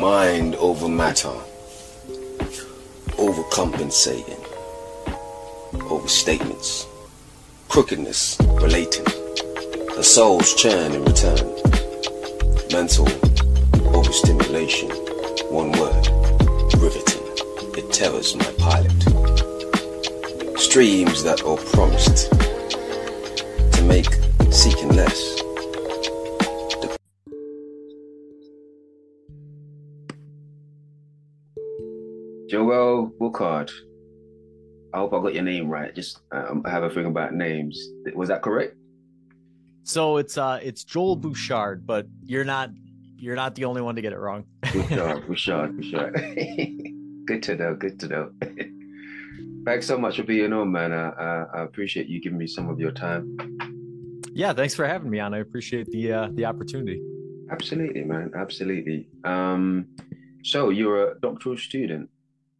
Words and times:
Mind 0.00 0.54
over 0.54 0.88
matter. 0.88 1.34
Overcompensating. 3.18 4.38
Overstatements. 5.90 6.86
Crookedness 7.68 8.38
relating. 8.62 9.02
The 9.96 10.04
soul's 10.04 10.54
churn 10.54 10.92
in 10.92 11.04
return. 11.04 11.52
Mental 12.70 13.08
overstimulation. 13.92 14.88
One 15.50 15.72
word. 15.72 16.06
Riveting. 16.78 17.26
It 17.76 17.92
terrors 17.92 18.36
my 18.36 18.52
pilot. 18.56 19.02
Streams 20.60 21.24
that 21.24 21.42
are 21.44 21.56
promised 21.56 22.30
to 23.72 23.82
make 23.82 24.14
seeking 24.52 24.90
less. 24.90 25.47
Boucard. 33.18 33.70
I 34.94 34.98
hope 34.98 35.12
I 35.12 35.20
got 35.20 35.34
your 35.34 35.42
name 35.42 35.68
right. 35.68 35.94
Just 35.94 36.20
um, 36.32 36.62
I 36.64 36.70
have 36.70 36.82
a 36.82 36.90
thing 36.90 37.06
about 37.06 37.34
names. 37.34 37.78
Was 38.14 38.28
that 38.28 38.42
correct? 38.42 38.74
So 39.82 40.18
it's 40.18 40.36
uh 40.38 40.60
it's 40.62 40.84
Joel 40.84 41.16
Bouchard, 41.16 41.86
but 41.86 42.06
you're 42.24 42.44
not 42.44 42.70
you're 43.16 43.36
not 43.36 43.54
the 43.54 43.64
only 43.64 43.82
one 43.82 43.96
to 43.96 44.02
get 44.02 44.12
it 44.12 44.18
wrong. 44.18 44.44
Bouchard, 44.72 45.26
Bouchard, 45.26 45.76
Bouchard. 45.76 46.14
good 47.26 47.42
to 47.42 47.56
know. 47.56 47.74
Good 47.74 47.98
to 48.00 48.08
know. 48.08 48.30
Thanks 49.64 49.86
so 49.86 49.98
much 49.98 50.16
for 50.16 50.22
being 50.22 50.52
on, 50.52 50.72
man. 50.72 50.92
I, 50.92 51.10
I, 51.10 51.46
I 51.54 51.62
appreciate 51.62 52.06
you 52.06 52.20
giving 52.20 52.38
me 52.38 52.46
some 52.46 52.68
of 52.70 52.80
your 52.80 52.90
time. 52.90 53.36
Yeah, 54.32 54.52
thanks 54.52 54.74
for 54.74 54.86
having 54.86 55.10
me 55.10 55.20
on. 55.20 55.34
I 55.34 55.38
appreciate 55.38 55.90
the 55.90 56.12
uh, 56.12 56.28
the 56.32 56.44
opportunity. 56.44 57.02
Absolutely, 57.50 58.04
man. 58.04 58.30
Absolutely. 58.36 59.08
Um, 59.24 59.86
so 60.44 60.70
you're 60.70 61.10
a 61.12 61.20
doctoral 61.20 61.56
student. 61.56 62.08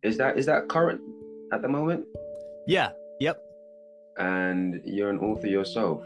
Is 0.02 0.16
that 0.18 0.38
is 0.38 0.46
that 0.46 0.68
current 0.68 1.00
at 1.52 1.62
the 1.62 1.68
moment? 1.68 2.04
Yeah. 2.66 2.90
Yep. 3.20 3.40
And 4.18 4.80
you're 4.84 5.10
an 5.10 5.18
author 5.18 5.46
yourself. 5.46 6.02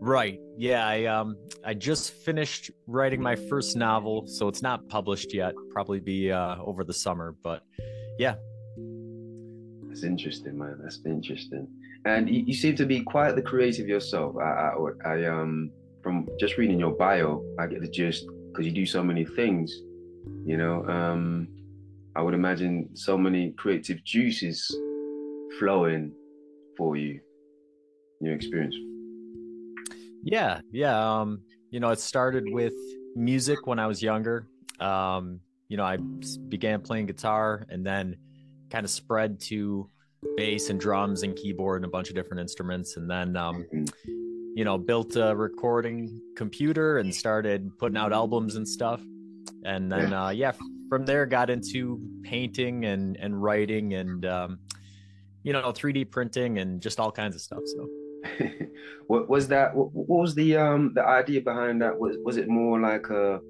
Right. 0.00 0.40
Yeah. 0.56 0.86
I 0.86 1.04
um 1.04 1.36
I 1.64 1.74
just 1.74 2.12
finished 2.12 2.70
writing 2.86 3.20
my 3.20 3.36
first 3.36 3.76
novel, 3.76 4.26
so 4.26 4.48
it's 4.48 4.62
not 4.62 4.88
published 4.88 5.34
yet. 5.34 5.54
Probably 5.70 6.00
be 6.00 6.30
uh, 6.30 6.56
over 6.58 6.84
the 6.84 6.92
summer, 6.92 7.34
but 7.42 7.62
yeah. 8.18 8.34
That's 9.88 10.04
interesting, 10.04 10.58
man. 10.58 10.78
That's 10.82 11.00
interesting. 11.04 11.68
And 12.06 12.28
you, 12.28 12.44
you 12.46 12.54
seem 12.54 12.76
to 12.76 12.86
be 12.86 13.00
quite 13.00 13.34
the 13.36 13.42
creative 13.42 13.86
yourself. 13.88 14.36
I, 14.36 14.42
I, 14.42 15.12
I 15.12 15.24
um 15.26 15.70
from 16.02 16.28
just 16.38 16.58
reading 16.58 16.78
your 16.78 16.92
bio, 16.92 17.42
I 17.58 17.66
get 17.66 17.80
the 17.80 17.88
gist 17.88 18.26
because 18.52 18.66
you 18.66 18.72
do 18.72 18.86
so 18.86 19.02
many 19.02 19.24
things. 19.24 19.72
You 20.44 20.56
know, 20.56 20.86
um, 20.86 21.48
I 22.16 22.22
would 22.22 22.34
imagine 22.34 22.90
so 22.94 23.18
many 23.18 23.50
creative 23.52 24.04
juices 24.04 24.74
flowing 25.58 26.12
for 26.76 26.96
you, 26.96 27.20
your 28.20 28.34
experience. 28.34 28.76
Yeah, 30.22 30.60
yeah. 30.70 31.20
Um, 31.20 31.42
you 31.70 31.80
know, 31.80 31.90
it 31.90 31.98
started 31.98 32.44
with 32.46 32.74
music 33.16 33.66
when 33.66 33.78
I 33.78 33.86
was 33.86 34.00
younger. 34.02 34.46
Um, 34.80 35.40
you 35.68 35.76
know, 35.76 35.84
I 35.84 35.96
began 36.48 36.80
playing 36.80 37.06
guitar 37.06 37.66
and 37.68 37.84
then 37.84 38.16
kind 38.70 38.84
of 38.84 38.90
spread 38.90 39.40
to 39.40 39.90
bass 40.36 40.70
and 40.70 40.78
drums 40.78 41.22
and 41.22 41.34
keyboard 41.36 41.82
and 41.82 41.84
a 41.84 41.90
bunch 41.90 42.08
of 42.08 42.14
different 42.14 42.40
instruments. 42.40 42.96
And 42.96 43.10
then, 43.10 43.36
um, 43.36 43.66
mm-hmm. 43.74 43.84
you 44.54 44.64
know, 44.64 44.78
built 44.78 45.16
a 45.16 45.34
recording 45.34 46.20
computer 46.36 46.98
and 46.98 47.12
started 47.14 47.76
putting 47.78 47.96
out 47.96 48.12
albums 48.12 48.54
and 48.56 48.66
stuff. 48.66 49.02
And 49.64 49.90
then, 49.90 50.10
yeah, 50.10 50.24
uh, 50.24 50.30
yeah 50.30 50.52
from 50.88 51.06
there 51.06 51.26
got 51.26 51.50
into 51.50 52.00
painting 52.22 52.84
and 52.84 53.16
and 53.16 53.42
writing 53.42 53.94
and 53.94 54.24
um, 54.26 54.58
you 55.42 55.52
know 55.52 55.72
3D 55.72 56.10
printing 56.10 56.58
and 56.58 56.80
just 56.80 57.00
all 57.00 57.10
kinds 57.10 57.34
of 57.34 57.40
stuff. 57.40 57.62
So. 57.64 57.88
what 59.06 59.28
was 59.28 59.48
that? 59.48 59.74
What, 59.74 59.92
what, 59.92 60.20
was 60.20 60.34
the 60.34 60.56
um 60.56 60.92
the 60.94 61.04
idea 61.04 61.40
behind 61.40 61.82
that? 61.82 61.98
Was 61.98 62.16
was 62.24 62.36
it 62.36 62.48
more 62.48 62.80
like 62.80 63.08
a 63.10 63.40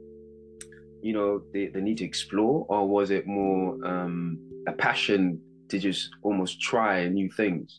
you 1.02 1.12
know 1.12 1.42
the, 1.52 1.68
the 1.68 1.80
need 1.80 1.98
to 1.98 2.04
explore, 2.04 2.66
or 2.68 2.88
was 2.88 3.10
it 3.10 3.26
more 3.26 3.84
um 3.86 4.38
a 4.66 4.72
passion 4.72 5.40
to 5.68 5.78
just 5.78 6.10
almost 6.22 6.60
try 6.60 7.06
new 7.08 7.30
things? 7.30 7.78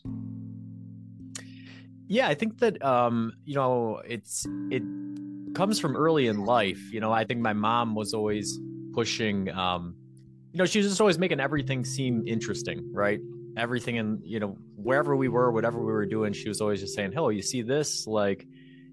Yeah, 2.08 2.28
I 2.28 2.34
think 2.34 2.58
that 2.60 2.82
um 2.84 3.32
you 3.44 3.56
know 3.56 4.00
it's 4.06 4.46
it 4.70 4.82
comes 5.56 5.80
from 5.80 5.96
early 5.96 6.26
in 6.26 6.44
life. 6.44 6.92
You 6.92 7.00
know, 7.00 7.12
I 7.12 7.24
think 7.24 7.40
my 7.40 7.54
mom 7.54 7.94
was 7.94 8.12
always 8.12 8.58
pushing 8.92 9.50
um 9.50 9.94
you 10.52 10.58
know 10.58 10.64
she 10.64 10.78
was 10.78 10.88
just 10.88 11.00
always 11.02 11.18
making 11.18 11.38
everything 11.40 11.84
seem 11.84 12.22
interesting 12.26 12.78
right? 12.92 13.20
Everything 13.56 13.98
and 13.98 14.20
you 14.22 14.38
know 14.38 14.56
wherever 14.76 15.16
we 15.16 15.28
were 15.28 15.50
whatever 15.50 15.78
we 15.78 15.92
were 15.92 16.06
doing 16.06 16.32
she 16.32 16.48
was 16.48 16.60
always 16.60 16.80
just 16.80 16.94
saying 16.94 17.12
hello 17.12 17.30
you 17.30 17.42
see 17.42 17.62
this? 17.62 18.06
Like 18.06 18.46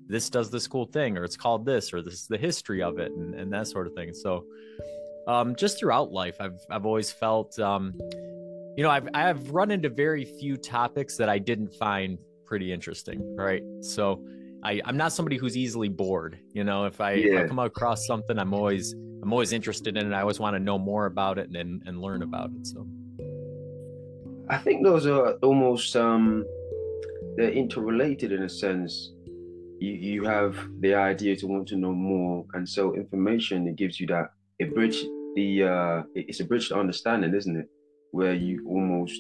this 0.07 0.29
does 0.29 0.49
this 0.49 0.67
cool 0.67 0.85
thing 0.85 1.17
or 1.17 1.23
it's 1.23 1.37
called 1.37 1.65
this 1.65 1.93
or 1.93 2.01
this 2.01 2.13
is 2.13 2.27
the 2.27 2.37
history 2.37 2.81
of 2.81 2.97
it 2.97 3.11
and, 3.11 3.35
and 3.35 3.51
that 3.53 3.67
sort 3.67 3.87
of 3.87 3.93
thing. 3.93 4.13
So 4.13 4.45
um 5.27 5.55
just 5.55 5.79
throughout 5.79 6.11
life 6.11 6.35
i've 6.41 6.59
i've 6.69 6.85
always 6.85 7.09
felt 7.09 7.57
um 7.57 7.93
you 8.75 8.83
know 8.83 8.89
i've 8.89 9.07
i've 9.13 9.51
run 9.51 9.71
into 9.71 9.87
very 9.87 10.25
few 10.25 10.57
topics 10.57 11.15
that 11.15 11.29
i 11.29 11.39
didn't 11.39 11.73
find 11.75 12.17
pretty 12.45 12.73
interesting 12.73 13.19
right? 13.37 13.63
So 13.81 14.21
I, 14.63 14.81
I'm 14.85 14.97
not 14.97 15.11
somebody 15.11 15.37
who's 15.37 15.57
easily 15.57 15.89
bored. 15.89 16.39
You 16.53 16.63
know, 16.63 16.85
if 16.85 17.01
I, 17.01 17.13
yeah. 17.13 17.39
if 17.39 17.45
I 17.45 17.47
come 17.47 17.59
across 17.59 18.05
something, 18.05 18.39
I'm 18.39 18.53
always 18.53 18.93
I'm 19.21 19.31
always 19.31 19.53
interested 19.53 19.97
in 19.97 20.11
it. 20.11 20.15
I 20.15 20.21
always 20.21 20.39
want 20.39 20.55
to 20.55 20.59
know 20.59 20.77
more 20.77 21.05
about 21.05 21.37
it 21.37 21.49
and 21.55 21.81
and 21.85 22.01
learn 22.01 22.23
about 22.23 22.51
it. 22.51 22.67
So 22.67 22.87
I 24.49 24.57
think 24.57 24.83
those 24.83 25.05
are 25.07 25.33
almost 25.41 25.95
um 25.95 26.45
they're 27.37 27.51
interrelated 27.51 28.31
in 28.31 28.43
a 28.43 28.49
sense. 28.49 29.11
You 29.79 29.91
you 29.91 30.23
have 30.23 30.57
the 30.81 30.93
idea 30.93 31.35
to 31.37 31.47
want 31.47 31.67
to 31.69 31.77
know 31.77 31.93
more, 31.93 32.45
and 32.53 32.67
so 32.67 32.95
information 32.95 33.67
it 33.67 33.75
gives 33.75 33.99
you 33.99 34.07
that 34.07 34.31
it 34.59 34.73
bridge 34.73 35.03
the 35.35 35.63
uh 35.63 36.03
it's 36.15 36.39
a 36.39 36.45
bridge 36.45 36.69
to 36.69 36.77
understanding, 36.77 37.33
isn't 37.33 37.57
it? 37.57 37.69
Where 38.11 38.33
you 38.33 38.65
almost 38.67 39.19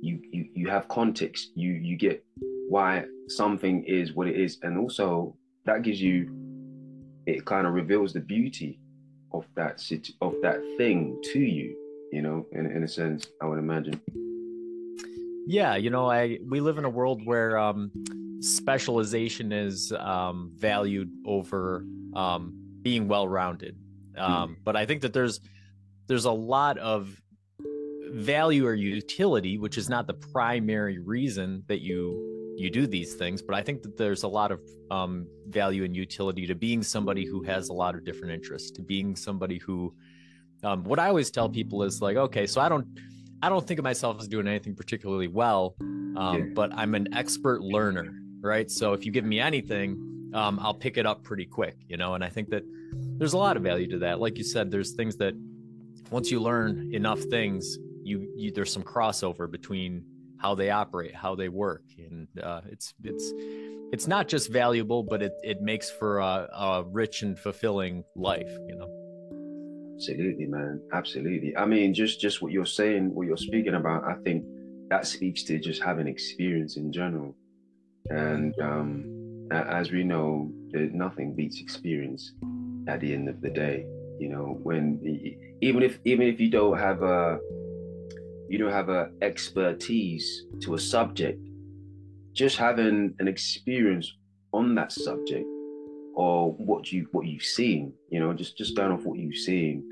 you 0.00 0.20
you 0.30 0.48
you 0.54 0.68
have 0.68 0.88
context. 0.88 1.52
You 1.54 1.72
you 1.72 1.96
get 1.96 2.24
why 2.72 3.04
something 3.28 3.84
is 3.84 4.14
what 4.14 4.26
it 4.26 4.34
is, 4.34 4.58
and 4.62 4.78
also 4.78 5.36
that 5.66 5.82
gives 5.82 6.00
you 6.00 6.16
it 7.26 7.44
kind 7.44 7.66
of 7.66 7.74
reveals 7.74 8.14
the 8.14 8.20
beauty 8.20 8.80
of 9.34 9.44
that 9.56 9.78
situ- 9.78 10.14
of 10.22 10.34
that 10.40 10.58
thing 10.78 11.20
to 11.32 11.38
you. 11.38 11.76
You 12.12 12.22
know, 12.22 12.46
in 12.52 12.64
in 12.66 12.82
a 12.82 12.88
sense, 12.88 13.26
I 13.42 13.46
would 13.46 13.58
imagine. 13.58 14.00
Yeah, 15.46 15.76
you 15.76 15.90
know, 15.90 16.10
I 16.10 16.38
we 16.48 16.60
live 16.60 16.78
in 16.78 16.86
a 16.86 16.94
world 17.00 17.20
where 17.26 17.58
um, 17.58 17.90
specialization 18.40 19.52
is 19.52 19.92
um, 19.92 20.52
valued 20.56 21.10
over 21.26 21.84
um, 22.14 22.54
being 22.80 23.06
well 23.06 23.28
rounded. 23.28 23.76
Um. 24.16 24.56
But 24.64 24.76
I 24.76 24.86
think 24.86 25.02
that 25.02 25.12
there's 25.12 25.40
there's 26.08 26.24
a 26.24 26.32
lot 26.32 26.78
of 26.78 27.20
value 28.12 28.66
or 28.66 28.74
utility, 28.74 29.58
which 29.58 29.76
is 29.76 29.90
not 29.90 30.06
the 30.06 30.14
primary 30.14 30.98
reason 30.98 31.64
that 31.68 31.80
you 31.80 32.31
you 32.56 32.70
do 32.70 32.86
these 32.86 33.14
things 33.14 33.42
but 33.42 33.54
i 33.54 33.62
think 33.62 33.82
that 33.82 33.96
there's 33.96 34.22
a 34.22 34.28
lot 34.28 34.52
of 34.52 34.60
um, 34.90 35.26
value 35.48 35.84
and 35.84 35.96
utility 35.96 36.46
to 36.46 36.54
being 36.54 36.82
somebody 36.82 37.24
who 37.24 37.42
has 37.42 37.70
a 37.70 37.72
lot 37.72 37.94
of 37.94 38.04
different 38.04 38.32
interests 38.32 38.70
to 38.70 38.82
being 38.82 39.16
somebody 39.16 39.58
who 39.58 39.94
um, 40.64 40.84
what 40.84 40.98
i 40.98 41.08
always 41.08 41.30
tell 41.30 41.48
people 41.48 41.82
is 41.82 42.02
like 42.02 42.16
okay 42.16 42.46
so 42.46 42.60
i 42.60 42.68
don't 42.68 42.86
i 43.42 43.48
don't 43.48 43.66
think 43.66 43.78
of 43.78 43.84
myself 43.84 44.20
as 44.20 44.28
doing 44.28 44.46
anything 44.46 44.74
particularly 44.74 45.28
well 45.28 45.74
um, 45.80 46.36
yeah. 46.38 46.44
but 46.54 46.72
i'm 46.74 46.94
an 46.94 47.12
expert 47.14 47.62
learner 47.62 48.18
right? 48.44 48.68
So 48.72 48.92
if 48.92 49.06
you 49.06 49.12
give 49.12 49.24
me 49.24 49.38
anything 49.38 50.30
um, 50.34 50.58
i'll 50.60 50.74
pick 50.74 50.96
it 50.96 51.06
up 51.06 51.22
pretty 51.22 51.46
quick 51.46 51.76
you 51.88 51.96
know? 51.96 52.14
And 52.14 52.24
i 52.24 52.28
think 52.28 52.50
that 52.50 52.64
there's 52.94 53.32
a 53.32 53.38
lot 53.38 53.56
of 53.56 53.62
value 53.62 53.88
to 53.88 53.98
that. 53.98 54.20
Like 54.20 54.38
you 54.38 54.44
said 54.44 54.70
there's 54.70 54.92
things 54.92 55.16
that 55.16 55.34
once 56.10 56.30
you 56.30 56.40
learn 56.40 56.92
enough 56.92 57.20
things 57.20 57.78
you, 58.02 58.28
you 58.36 58.50
there's 58.50 58.72
some 58.72 58.82
crossover 58.82 59.50
between 59.50 60.04
how 60.42 60.56
they 60.56 60.70
operate, 60.70 61.14
how 61.14 61.36
they 61.36 61.48
work, 61.48 61.84
and 61.96 62.26
uh, 62.42 62.62
it's 62.66 62.92
it's 63.04 63.32
it's 63.92 64.08
not 64.08 64.26
just 64.26 64.50
valuable, 64.50 65.04
but 65.04 65.22
it 65.22 65.32
it 65.44 65.62
makes 65.62 65.88
for 65.88 66.18
a, 66.18 66.48
a 66.52 66.84
rich 66.84 67.22
and 67.22 67.38
fulfilling 67.38 68.02
life. 68.16 68.52
You 68.68 68.76
know. 68.76 68.90
Absolutely, 69.94 70.46
man. 70.46 70.80
Absolutely. 70.92 71.56
I 71.56 71.64
mean, 71.64 71.94
just 71.94 72.20
just 72.20 72.42
what 72.42 72.50
you're 72.50 72.66
saying, 72.66 73.14
what 73.14 73.28
you're 73.28 73.36
speaking 73.36 73.74
about, 73.74 74.02
I 74.02 74.14
think 74.24 74.44
that 74.90 75.06
speaks 75.06 75.44
to 75.44 75.60
just 75.60 75.80
having 75.80 76.08
experience 76.08 76.76
in 76.76 76.92
general. 76.92 77.36
And 78.10 78.52
um, 78.60 79.48
as 79.52 79.92
we 79.92 80.02
know, 80.02 80.50
nothing 80.72 81.36
beats 81.36 81.60
experience 81.60 82.32
at 82.88 83.00
the 83.00 83.14
end 83.14 83.28
of 83.28 83.40
the 83.40 83.50
day. 83.50 83.86
You 84.18 84.28
know, 84.30 84.58
when 84.64 85.00
even 85.62 85.84
if 85.84 86.00
even 86.04 86.26
if 86.26 86.40
you 86.40 86.50
don't 86.50 86.78
have 86.78 87.02
a 87.02 87.38
you 88.52 88.58
don't 88.58 88.70
have 88.70 88.90
a 88.90 89.08
expertise 89.22 90.44
to 90.60 90.74
a 90.74 90.78
subject, 90.78 91.40
just 92.34 92.58
having 92.58 93.14
an 93.18 93.26
experience 93.26 94.12
on 94.52 94.74
that 94.74 94.92
subject 94.92 95.46
or 96.14 96.52
what 96.58 96.92
you 96.92 97.08
what 97.12 97.24
you've 97.24 97.42
seen. 97.42 97.94
You 98.10 98.20
know, 98.20 98.34
just 98.34 98.58
just 98.58 98.76
going 98.76 98.92
off 98.92 99.04
what 99.04 99.18
you've 99.18 99.38
seen, 99.38 99.82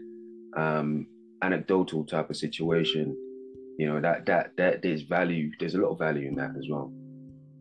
um, 0.59 1.07
anecdotal 1.41 2.05
type 2.05 2.29
of 2.29 2.37
situation. 2.37 3.17
You 3.79 3.87
know 3.87 3.99
that 4.03 4.27
that 4.27 4.51
that 4.59 4.83
there's 4.83 5.05
value. 5.05 5.51
There's 5.59 5.75
a 5.75 5.79
lot 5.79 5.93
of 5.93 5.99
value 5.99 6.29
in 6.29 6.35
that 6.35 6.51
as 6.59 6.67
well. 6.69 6.93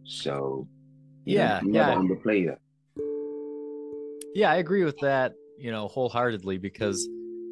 So 0.04 0.68
yeah, 1.24 1.62
you 1.62 1.72
yeah, 1.76 1.96
never 1.96 2.02
underplay 2.02 2.46
that. 2.46 2.60
Yeah, 4.36 4.52
I 4.52 4.58
agree 4.58 4.84
with 4.84 4.98
that. 4.98 5.32
You 5.58 5.72
know, 5.72 5.88
wholeheartedly 5.88 6.58
because 6.58 7.08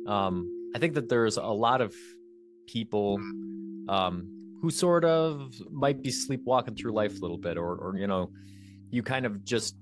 um, 0.06 0.52
I 0.76 0.80
think 0.80 0.96
that 0.96 1.08
there's 1.08 1.38
a 1.38 1.46
lot 1.46 1.80
of 1.80 1.96
people 2.68 3.20
um, 3.90 4.58
who 4.62 4.70
sort 4.70 5.06
of 5.06 5.54
might 5.72 6.02
be 6.02 6.12
sleepwalking 6.12 6.76
through 6.76 6.92
life 6.92 7.18
a 7.18 7.22
little 7.22 7.38
bit, 7.38 7.58
or, 7.58 7.76
or 7.76 7.98
you 7.98 8.08
know, 8.08 8.30
you 8.90 9.04
kind 9.04 9.26
of 9.26 9.44
just 9.44 9.76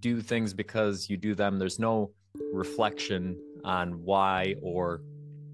do 0.00 0.20
things 0.20 0.54
because 0.54 1.10
you 1.10 1.16
do 1.16 1.34
them. 1.34 1.58
There's 1.58 1.78
no 1.78 2.12
reflection 2.52 3.36
on 3.64 4.04
why 4.04 4.54
or 4.62 5.02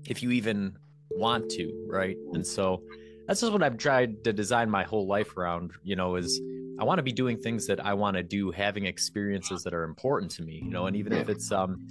if 0.06 0.22
you 0.22 0.30
even 0.32 0.76
want 1.10 1.48
to, 1.50 1.86
right? 1.88 2.16
And 2.32 2.46
so 2.46 2.82
that's 3.26 3.40
just 3.40 3.52
what 3.52 3.62
I've 3.62 3.78
tried 3.78 4.22
to 4.24 4.32
design 4.32 4.68
my 4.68 4.84
whole 4.84 5.06
life 5.06 5.36
around, 5.36 5.72
you 5.82 5.96
know, 5.96 6.16
is 6.16 6.40
I 6.78 6.84
want 6.84 6.98
to 6.98 7.02
be 7.02 7.12
doing 7.12 7.38
things 7.38 7.66
that 7.68 7.84
I 7.84 7.94
want 7.94 8.16
to 8.16 8.22
do, 8.22 8.50
having 8.50 8.84
experiences 8.86 9.62
that 9.62 9.72
are 9.72 9.84
important 9.84 10.30
to 10.32 10.42
me, 10.42 10.60
you 10.62 10.70
know, 10.70 10.86
and 10.86 10.96
even 10.96 11.12
if 11.12 11.28
it's 11.28 11.50
um 11.52 11.88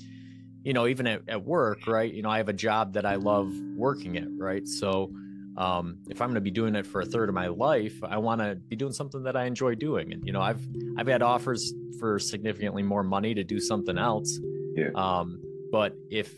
you 0.64 0.74
know, 0.74 0.88
even 0.88 1.08
at, 1.08 1.22
at 1.28 1.44
work, 1.44 1.88
right? 1.88 2.12
You 2.12 2.22
know, 2.22 2.30
I 2.30 2.38
have 2.38 2.50
a 2.50 2.54
job 2.54 2.94
that 2.94 3.06
I 3.06 3.16
love 3.16 3.54
working 3.76 4.18
at, 4.18 4.28
right? 4.38 4.68
So 4.68 5.12
um, 5.58 6.00
if 6.10 6.22
I'm 6.22 6.30
going 6.30 6.36
to 6.36 6.42
be 6.42 6.52
doing 6.52 6.76
it 6.76 6.88
for 6.88 7.02
a 7.02 7.06
third 7.06 7.30
of 7.30 7.36
my 7.36 7.48
life, 7.48 7.94
I 8.04 8.18
want 8.18 8.42
to 8.42 8.56
be 8.56 8.76
doing 8.76 8.94
something 8.94 9.24
that 9.24 9.36
I 9.36 9.46
enjoy 9.46 9.76
doing. 9.76 10.14
And 10.14 10.26
you 10.26 10.34
know, 10.34 10.42
I've 10.42 10.66
I've 10.98 11.08
had 11.08 11.22
offers 11.22 11.74
for 12.00 12.18
significantly 12.18 12.84
more 12.84 13.04
money 13.04 13.34
to 13.34 13.44
do 13.44 13.60
something 13.60 13.98
else. 13.98 14.40
Yeah. 14.76 14.90
Um, 14.96 15.42
but 15.72 15.94
if 16.10 16.34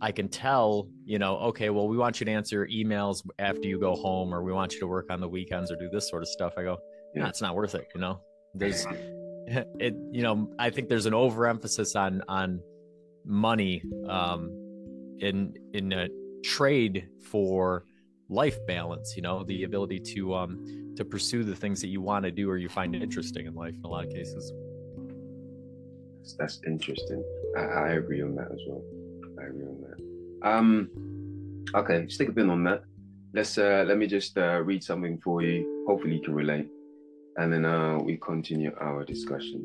I 0.00 0.12
can 0.12 0.28
tell, 0.28 0.88
you 1.04 1.18
know, 1.18 1.36
okay, 1.38 1.70
well, 1.70 1.88
we 1.88 1.96
want 1.96 2.20
you 2.20 2.26
to 2.26 2.32
answer 2.32 2.66
emails 2.66 3.22
after 3.38 3.68
you 3.68 3.78
go 3.78 3.94
home, 3.94 4.34
or 4.34 4.42
we 4.42 4.52
want 4.52 4.74
you 4.74 4.80
to 4.80 4.86
work 4.86 5.06
on 5.10 5.20
the 5.20 5.28
weekends, 5.28 5.70
or 5.70 5.76
do 5.76 5.88
this 5.90 6.08
sort 6.08 6.22
of 6.22 6.28
stuff. 6.28 6.54
I 6.56 6.62
go, 6.62 6.78
yeah, 7.14 7.22
nah, 7.22 7.28
it's 7.28 7.42
not 7.42 7.54
worth 7.54 7.74
it. 7.74 7.86
You 7.94 8.00
know, 8.00 8.20
there's 8.54 8.86
it. 9.46 9.94
You 10.10 10.22
know, 10.22 10.50
I 10.58 10.70
think 10.70 10.88
there's 10.88 11.06
an 11.06 11.14
overemphasis 11.14 11.94
on 11.94 12.22
on 12.28 12.60
money 13.26 13.82
um, 14.08 14.48
in 15.20 15.54
in 15.72 15.92
a 15.92 16.08
trade 16.44 17.08
for 17.22 17.84
life 18.28 18.58
balance 18.66 19.14
you 19.16 19.22
know 19.22 19.44
the 19.44 19.62
ability 19.62 20.00
to 20.00 20.34
um 20.34 20.92
to 20.96 21.04
pursue 21.04 21.44
the 21.44 21.54
things 21.54 21.80
that 21.80 21.88
you 21.88 22.00
want 22.00 22.24
to 22.24 22.30
do 22.30 22.48
or 22.50 22.56
you 22.56 22.68
find 22.68 22.94
interesting 22.94 23.46
in 23.46 23.54
life 23.54 23.74
in 23.74 23.84
a 23.84 23.88
lot 23.88 24.04
of 24.04 24.10
cases. 24.10 24.52
That's, 26.18 26.36
that's 26.38 26.60
interesting. 26.66 27.22
I, 27.56 27.60
I, 27.60 27.88
agree 27.90 28.22
on 28.22 28.34
that 28.34 28.50
as 28.50 28.60
well. 28.66 28.82
I 29.38 29.48
agree 29.48 29.66
on 29.66 29.84
that. 29.86 30.48
Um 30.48 30.90
okay 31.74 32.08
stick 32.08 32.30
a 32.30 32.32
pin 32.32 32.50
on 32.50 32.64
that. 32.64 32.82
Let's 33.34 33.58
uh 33.58 33.84
let 33.86 33.98
me 33.98 34.06
just 34.06 34.36
uh 34.38 34.62
read 34.62 34.82
something 34.82 35.18
for 35.18 35.42
you. 35.42 35.84
Hopefully 35.86 36.14
you 36.14 36.22
can 36.22 36.34
relate. 36.34 36.68
And 37.36 37.52
then 37.52 37.64
uh 37.64 37.98
we 37.98 38.16
continue 38.16 38.72
our 38.80 39.04
discussion. 39.04 39.60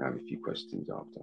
I 0.00 0.06
have 0.06 0.16
a 0.16 0.24
few 0.28 0.38
questions 0.38 0.88
after 0.90 1.20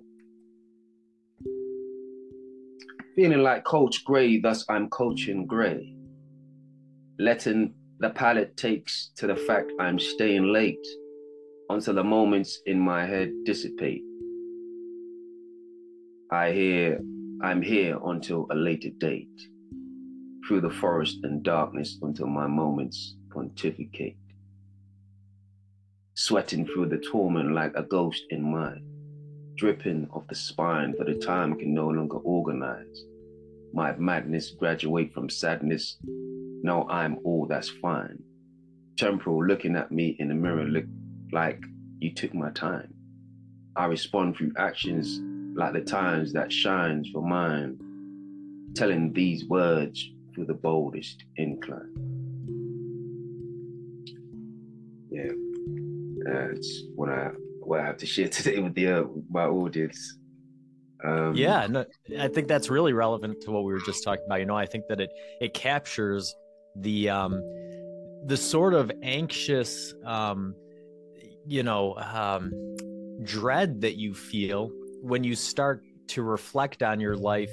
feeling 3.18 3.44
like 3.44 3.66
coach 3.66 4.06
gray 4.06 4.40
thus 4.40 4.64
i'm 4.70 4.88
coaching 4.90 5.46
gray 5.46 5.94
letting 7.20 7.74
the 8.00 8.12
pilot 8.12 8.56
takes 8.56 9.10
to 9.16 9.26
the 9.26 9.36
fact 9.36 9.72
I'm 9.80 9.98
staying 9.98 10.54
late 10.54 10.86
until 11.70 11.96
the 11.96 12.04
moments 12.04 12.60
in 12.68 12.80
my 12.80 13.06
head 13.06 13.32
dissipate. 13.44 14.04
I 16.32 16.52
hear 16.52 17.00
I'm 17.42 17.62
here 17.62 17.98
until 18.06 18.48
a 18.52 18.56
later 18.56 18.90
date, 18.98 19.28
through 20.48 20.62
the 20.62 20.70
forest 20.70 21.18
and 21.24 21.44
darkness 21.44 21.98
until 22.02 22.28
my 22.28 22.46
moments 22.46 23.16
pontificate. 23.32 24.18
Sweating 26.16 26.66
through 26.66 26.90
the 26.90 26.98
torment 26.98 27.54
like 27.54 27.74
a 27.76 27.84
ghost 27.84 28.24
in 28.30 28.44
mine, 28.44 28.87
dripping 29.58 30.08
off 30.14 30.28
the 30.28 30.36
spine 30.36 30.96
for 30.96 31.04
the 31.04 31.16
time 31.16 31.58
can 31.58 31.74
no 31.74 31.88
longer 31.88 32.18
organize. 32.18 33.04
My 33.74 33.96
madness 33.98 34.52
graduate 34.52 35.14
from 35.14 35.30
sadness 35.30 35.98
no, 36.64 36.88
I'm 36.90 37.20
all 37.24 37.46
that's 37.46 37.70
fine. 37.70 38.22
Temporal 38.98 39.46
looking 39.46 39.76
at 39.76 39.92
me 39.92 40.16
in 40.20 40.30
the 40.30 40.34
mirror 40.34 40.66
look 40.66 40.86
like 41.32 41.64
you 42.00 42.14
took 42.14 42.34
my 42.34 42.50
time. 42.52 42.94
I 43.76 43.86
respond 43.86 44.36
through 44.36 44.54
actions 44.58 45.20
like 45.56 45.74
the 45.74 45.82
times 45.82 46.34
that 46.34 46.52
shines 46.52 47.10
for 47.14 47.22
mine, 47.22 47.78
telling 48.76 49.14
these 49.14 49.46
words 49.46 50.10
through 50.34 50.46
the 50.46 50.56
boldest 50.56 51.24
incline. 51.36 51.94
Yeah, 55.12 55.32
that's 56.26 56.84
what 56.96 57.10
I 57.10 57.32
what 57.68 57.82
I 57.82 57.86
have 57.86 57.98
to 57.98 58.06
share 58.06 58.28
today 58.38 58.60
with 58.60 58.74
the 58.74 58.88
uh, 58.88 59.04
my 59.30 59.46
audience. 59.46 60.18
Um, 61.04 61.36
yeah, 61.36 61.68
no, 61.68 61.86
I 62.20 62.28
think 62.28 62.48
that's 62.48 62.70
really 62.70 62.94
relevant 62.94 63.42
to 63.42 63.52
what 63.52 63.64
we 63.64 63.74
were 63.74 63.82
just 63.82 64.04
talking 64.04 64.24
about. 64.26 64.40
You 64.40 64.48
know, 64.48 64.56
I 64.56 64.66
think 64.66 64.86
that 64.90 65.00
it 65.00 65.12
it 65.42 65.54
captures 65.54 66.34
the 66.76 67.10
um 67.10 67.42
the 68.26 68.38
sort 68.38 68.74
of 68.74 68.92
anxious 69.04 69.94
um 70.06 70.56
you 71.46 71.64
know 71.64 71.96
um 71.96 72.52
dread 73.24 73.82
that 73.82 73.96
you 73.96 74.14
feel 74.14 74.70
when 75.02 75.24
you 75.24 75.36
start 75.36 75.84
to 76.08 76.24
reflect 76.24 76.84
on 76.84 77.00
your 77.00 77.16
life 77.16 77.52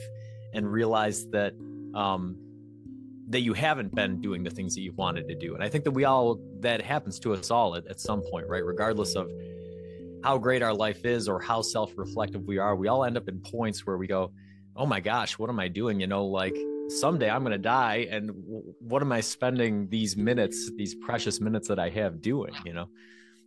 and 0.53 0.71
realize 0.71 1.27
that 1.29 1.53
um 1.95 2.37
that 3.29 3.41
you 3.41 3.55
haven't 3.55 3.95
been 3.95 4.21
doing 4.21 4.43
the 4.43 4.51
things 4.51 4.75
that 4.75 4.83
you've 4.83 4.97
wanted 4.97 5.27
to 5.29 5.35
do 5.35 5.55
and 5.55 5.63
i 5.63 5.69
think 5.69 5.85
that 5.85 5.93
we 5.93 6.05
all 6.05 6.39
that 6.61 6.83
happens 6.83 7.19
to 7.19 7.33
us 7.33 7.51
all 7.51 7.75
at, 7.75 7.87
at 7.87 7.99
some 7.99 8.23
point 8.31 8.47
right 8.49 8.65
regardless 8.65 9.15
of 9.15 9.29
how 10.25 10.37
great 10.39 10.63
our 10.63 10.75
life 10.75 11.05
is 11.05 11.29
or 11.29 11.39
how 11.41 11.61
self-reflective 11.63 12.43
we 12.43 12.59
are 12.59 12.75
we 12.75 12.89
all 12.89 13.05
end 13.05 13.17
up 13.17 13.29
in 13.29 13.39
points 13.41 13.87
where 13.87 13.99
we 13.99 14.07
go 14.07 14.33
oh 14.75 14.87
my 14.87 15.01
gosh 15.01 15.39
what 15.39 15.51
am 15.51 15.61
i 15.61 15.69
doing 15.69 16.01
you 16.01 16.07
know 16.07 16.25
like 16.25 16.57
someday 16.89 17.31
I'm 17.31 17.43
going 17.43 17.53
to 17.53 17.59
die. 17.59 18.07
And 18.11 18.31
what 18.81 19.03
am 19.03 19.13
I 19.13 19.21
spending 19.21 19.89
these 19.89 20.17
minutes, 20.17 20.71
these 20.77 20.95
precious 20.95 21.41
minutes 21.41 21.69
that 21.69 21.79
I 21.79 21.89
have 21.91 22.21
doing, 22.21 22.53
you 22.65 22.73
know? 22.73 22.89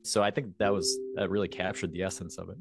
So 0.03 0.23
I 0.23 0.31
think 0.31 0.57
that 0.59 0.71
was, 0.71 0.97
that 1.15 1.29
really 1.29 1.47
captured 1.47 1.91
the 1.91 2.03
essence 2.03 2.37
of 2.37 2.49
it. 2.49 2.57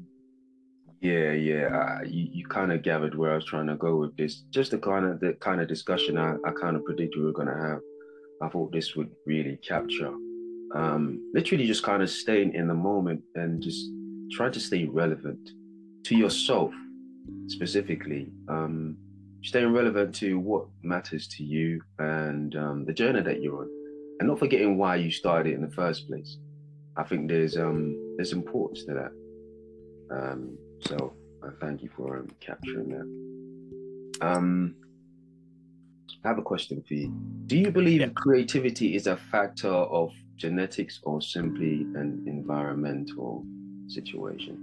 Yeah, 0.99 1.31
yeah. 1.31 1.67
Uh, 1.67 2.03
you, 2.05 2.27
you 2.31 2.45
kind 2.47 2.71
of 2.71 2.81
gathered 2.81 3.15
where 3.15 3.31
I 3.31 3.35
was 3.35 3.45
trying 3.45 3.67
to 3.67 3.75
go 3.75 3.97
with 3.97 4.17
this. 4.17 4.41
Just 4.49 4.71
the 4.71 4.79
kind 4.79 5.05
of 5.05 5.19
the 5.19 5.33
kind 5.33 5.61
of 5.61 5.67
discussion 5.67 6.17
I, 6.17 6.35
I 6.43 6.51
kind 6.59 6.75
of 6.75 6.83
predicted 6.83 7.19
we 7.19 7.25
were 7.25 7.33
going 7.33 7.47
to 7.47 7.53
have. 7.53 7.79
I 8.41 8.49
thought 8.49 8.71
this 8.71 8.95
would 8.95 9.11
really 9.25 9.57
capture. 9.57 10.11
Um, 10.75 11.31
literally 11.33 11.67
just 11.67 11.83
kind 11.83 12.01
of 12.01 12.09
staying 12.09 12.55
in 12.55 12.67
the 12.67 12.73
moment 12.73 13.21
and 13.35 13.61
just 13.61 13.89
trying 14.31 14.51
to 14.51 14.59
stay 14.59 14.85
relevant 14.85 15.51
to 16.05 16.15
yourself 16.15 16.73
specifically. 17.47 18.29
Um, 18.47 18.97
staying 19.43 19.71
relevant 19.71 20.13
to 20.15 20.39
what 20.39 20.65
matters 20.83 21.27
to 21.27 21.43
you 21.43 21.81
and 21.99 22.55
um, 22.55 22.85
the 22.85 22.93
journey 22.93 23.21
that 23.21 23.41
you're 23.41 23.61
on, 23.61 23.69
and 24.19 24.27
not 24.27 24.39
forgetting 24.39 24.77
why 24.77 24.95
you 24.95 25.11
started 25.11 25.51
it 25.51 25.55
in 25.55 25.61
the 25.61 25.71
first 25.71 26.07
place. 26.07 26.37
I 26.95 27.03
think 27.03 27.29
there's 27.29 27.57
um, 27.57 28.15
there's 28.17 28.33
importance 28.33 28.83
to 28.85 28.93
that. 28.93 29.11
Um, 30.09 30.57
so 30.81 31.13
I 31.43 31.49
thank 31.61 31.83
you 31.83 31.89
for 31.95 32.19
um, 32.19 32.27
capturing 32.39 32.89
that. 32.89 34.27
Um, 34.27 34.75
I 36.23 36.29
have 36.29 36.39
a 36.39 36.41
question 36.41 36.83
for 36.87 36.93
you. 36.93 37.13
Do 37.45 37.57
you 37.57 37.71
believe 37.71 38.01
yeah. 38.01 38.09
creativity 38.15 38.95
is 38.95 39.07
a 39.07 39.17
factor 39.31 39.69
of 39.69 40.11
genetics 40.35 40.99
or 41.03 41.21
simply 41.21 41.81
an 41.95 42.23
environmental 42.25 43.45
situation? 43.87 44.55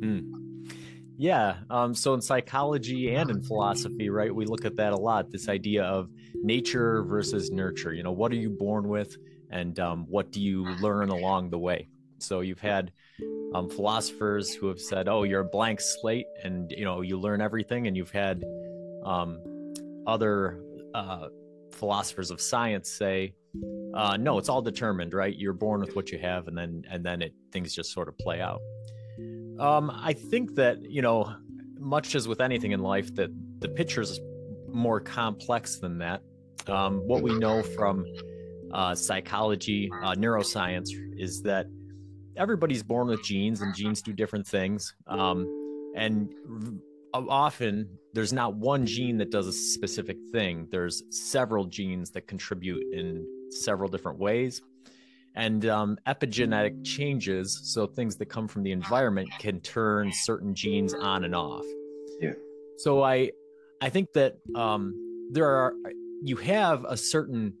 Hmm. 0.00 0.38
Yeah. 1.16 1.56
Um, 1.68 1.94
so 1.94 2.14
in 2.14 2.20
psychology 2.20 3.14
and 3.14 3.28
in 3.30 3.42
philosophy, 3.42 4.08
right, 4.08 4.32
we 4.32 4.46
look 4.46 4.64
at 4.64 4.76
that 4.76 4.92
a 4.92 4.96
lot. 4.96 5.30
This 5.30 5.48
idea 5.48 5.82
of 5.82 6.10
nature 6.34 7.02
versus 7.02 7.50
nurture. 7.50 7.92
You 7.92 8.04
know, 8.04 8.12
what 8.12 8.30
are 8.30 8.36
you 8.36 8.50
born 8.50 8.88
with, 8.88 9.16
and 9.50 9.78
um, 9.80 10.06
what 10.08 10.30
do 10.30 10.40
you 10.40 10.64
learn 10.76 11.08
along 11.08 11.50
the 11.50 11.58
way? 11.58 11.88
So 12.18 12.40
you've 12.40 12.60
had 12.60 12.92
um, 13.52 13.68
philosophers 13.68 14.54
who 14.54 14.68
have 14.68 14.80
said, 14.80 15.08
"Oh, 15.08 15.24
you're 15.24 15.40
a 15.40 15.44
blank 15.44 15.80
slate, 15.80 16.26
and 16.44 16.70
you 16.70 16.84
know 16.84 17.00
you 17.00 17.18
learn 17.18 17.40
everything," 17.40 17.88
and 17.88 17.96
you've 17.96 18.12
had 18.12 18.44
um, 19.04 19.40
other 20.06 20.60
uh, 20.94 21.28
philosophers 21.72 22.30
of 22.30 22.40
science 22.40 22.90
say, 22.90 23.34
uh, 23.98 24.16
"No, 24.16 24.38
it's 24.38 24.48
all 24.48 24.62
determined, 24.62 25.12
right? 25.12 25.34
You're 25.36 25.52
born 25.52 25.80
with 25.80 25.96
what 25.96 26.10
you 26.10 26.18
have, 26.18 26.46
and 26.46 26.56
then 26.56 26.84
and 26.90 27.04
then 27.04 27.20
it 27.20 27.34
things 27.52 27.74
just 27.74 27.92
sort 27.92 28.08
of 28.08 28.16
play 28.16 28.40
out." 28.40 28.60
Um, 29.58 29.90
I 29.90 30.12
think 30.12 30.54
that 30.54 30.80
you 30.82 31.02
know, 31.02 31.34
much 31.78 32.14
as 32.14 32.28
with 32.28 32.40
anything 32.40 32.72
in 32.72 32.80
life, 32.80 33.12
that 33.16 33.30
the 33.58 33.68
picture 33.68 34.00
is 34.00 34.20
more 34.68 35.00
complex 35.00 35.78
than 35.78 35.98
that. 35.98 36.22
Um, 36.68 37.00
what 37.08 37.22
we 37.22 37.36
know 37.38 37.62
from 37.62 38.04
uh, 38.72 38.94
psychology, 38.94 39.90
uh, 40.02 40.14
neuroscience, 40.14 40.90
is 41.16 41.42
that 41.42 41.66
everybody's 42.36 42.84
born 42.84 43.08
with 43.08 43.22
genes, 43.24 43.62
and 43.62 43.74
genes 43.74 44.00
do 44.00 44.12
different 44.12 44.46
things. 44.46 44.94
Um, 45.08 45.48
and 45.96 46.30
often 47.12 47.88
there's 48.12 48.32
not 48.32 48.54
one 48.54 48.86
gene 48.86 49.18
that 49.18 49.30
does 49.30 49.46
a 49.46 49.52
specific 49.52 50.16
thing 50.30 50.68
there's 50.70 51.02
several 51.10 51.64
genes 51.64 52.10
that 52.10 52.26
contribute 52.26 52.82
in 52.92 53.26
several 53.50 53.88
different 53.90 54.18
ways 54.18 54.62
and 55.34 55.66
um, 55.66 55.98
epigenetic 56.06 56.84
changes 56.84 57.60
so 57.64 57.86
things 57.86 58.16
that 58.16 58.26
come 58.26 58.48
from 58.48 58.62
the 58.62 58.72
environment 58.72 59.28
can 59.38 59.60
turn 59.60 60.10
certain 60.12 60.54
genes 60.54 60.94
on 60.94 61.24
and 61.24 61.34
off 61.34 61.64
Yeah. 62.20 62.32
so 62.78 63.02
i 63.02 63.30
i 63.80 63.88
think 63.88 64.12
that 64.14 64.36
um, 64.54 64.94
there 65.32 65.46
are 65.46 65.74
you 66.22 66.36
have 66.36 66.84
a 66.88 66.96
certain 66.96 67.52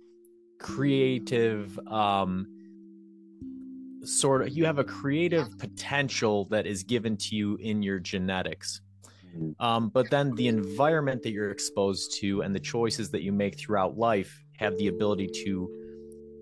creative 0.58 1.78
um, 1.88 2.46
sort 4.04 4.42
of 4.42 4.48
you 4.56 4.64
have 4.64 4.78
a 4.78 4.84
creative 4.84 5.46
potential 5.58 6.46
that 6.46 6.66
is 6.66 6.82
given 6.82 7.16
to 7.16 7.36
you 7.36 7.56
in 7.56 7.82
your 7.82 7.98
genetics 7.98 8.80
Mhm. 9.36 9.54
um, 9.60 9.88
but 9.90 10.08
then 10.10 10.34
the 10.34 10.48
environment 10.48 11.22
that 11.22 11.30
you're 11.30 11.50
exposed 11.50 12.14
to 12.20 12.40
and 12.42 12.54
the 12.54 12.60
choices 12.60 13.10
that 13.10 13.22
you 13.22 13.30
make 13.32 13.58
throughout 13.58 13.96
life 13.98 14.44
have 14.56 14.76
the 14.78 14.88
ability 14.88 15.28
to 15.44 15.77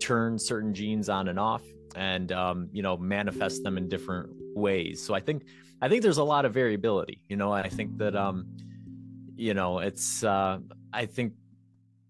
turn 0.01 0.39
certain 0.39 0.75
genes 0.75 1.09
on 1.09 1.29
and 1.29 1.39
off 1.39 1.63
and 1.95 2.33
um, 2.33 2.69
you 2.73 2.83
know 2.83 2.97
manifest 2.97 3.63
them 3.63 3.79
in 3.79 3.89
different 3.89 4.31
ways. 4.55 5.03
So 5.03 5.15
i 5.15 5.21
think 5.21 5.45
i 5.83 5.89
think 5.89 6.03
there's 6.03 6.19
a 6.19 6.25
lot 6.25 6.45
of 6.45 6.55
variability 6.55 7.21
you 7.29 7.37
know 7.37 7.53
i 7.53 7.69
think 7.69 7.97
that 7.99 8.17
um 8.17 8.47
you 9.37 9.55
know 9.55 9.79
it's 9.79 10.25
uh 10.25 10.59
i 10.93 11.07
think 11.07 11.33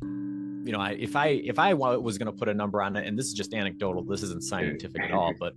you 0.00 0.72
know 0.72 0.80
I, 0.80 0.92
if 0.92 1.16
i 1.16 1.28
if 1.28 1.58
i 1.58 1.74
was 1.74 2.18
going 2.18 2.26
to 2.26 2.32
put 2.32 2.48
a 2.48 2.54
number 2.54 2.82
on 2.82 2.96
it 2.96 3.06
and 3.06 3.18
this 3.18 3.26
is 3.26 3.34
just 3.34 3.54
anecdotal 3.54 4.04
this 4.04 4.22
isn't 4.22 4.42
scientific 4.42 5.02
at 5.02 5.12
all 5.12 5.32
but 5.38 5.54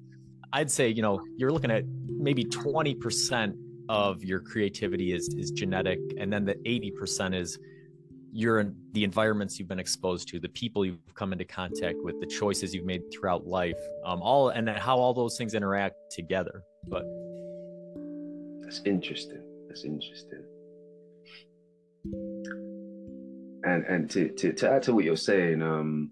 i'd 0.53 0.71
say 0.71 0.89
you 0.89 1.01
know 1.01 1.21
you're 1.37 1.51
looking 1.51 1.71
at 1.71 1.83
maybe 2.07 2.43
20% 2.43 3.53
of 3.87 4.23
your 4.23 4.39
creativity 4.39 5.13
is 5.13 5.29
is 5.35 5.51
genetic 5.51 5.99
and 6.17 6.31
then 6.31 6.45
the 6.45 6.55
80% 6.55 7.35
is 7.35 7.57
your 8.31 8.71
the 8.91 9.03
environments 9.03 9.57
you've 9.57 9.67
been 9.67 9.79
exposed 9.79 10.27
to 10.27 10.39
the 10.39 10.49
people 10.49 10.85
you've 10.85 10.99
come 11.15 11.31
into 11.33 11.45
contact 11.45 11.97
with 12.03 12.19
the 12.19 12.27
choices 12.27 12.73
you've 12.75 12.85
made 12.85 13.01
throughout 13.11 13.47
life 13.47 13.77
um 14.05 14.21
all 14.21 14.49
and 14.49 14.69
how 14.69 14.97
all 14.97 15.13
those 15.13 15.37
things 15.37 15.53
interact 15.53 15.95
together 16.11 16.63
but 16.87 17.03
That's 18.63 18.81
interesting. 18.85 19.41
That's 19.67 19.83
interesting. 19.83 20.43
And 23.63 23.83
and 23.85 24.09
to, 24.11 24.29
to, 24.29 24.53
to 24.53 24.69
add 24.71 24.83
to 24.83 24.93
what 24.93 25.03
you're 25.03 25.17
saying, 25.17 25.61
um, 25.61 26.11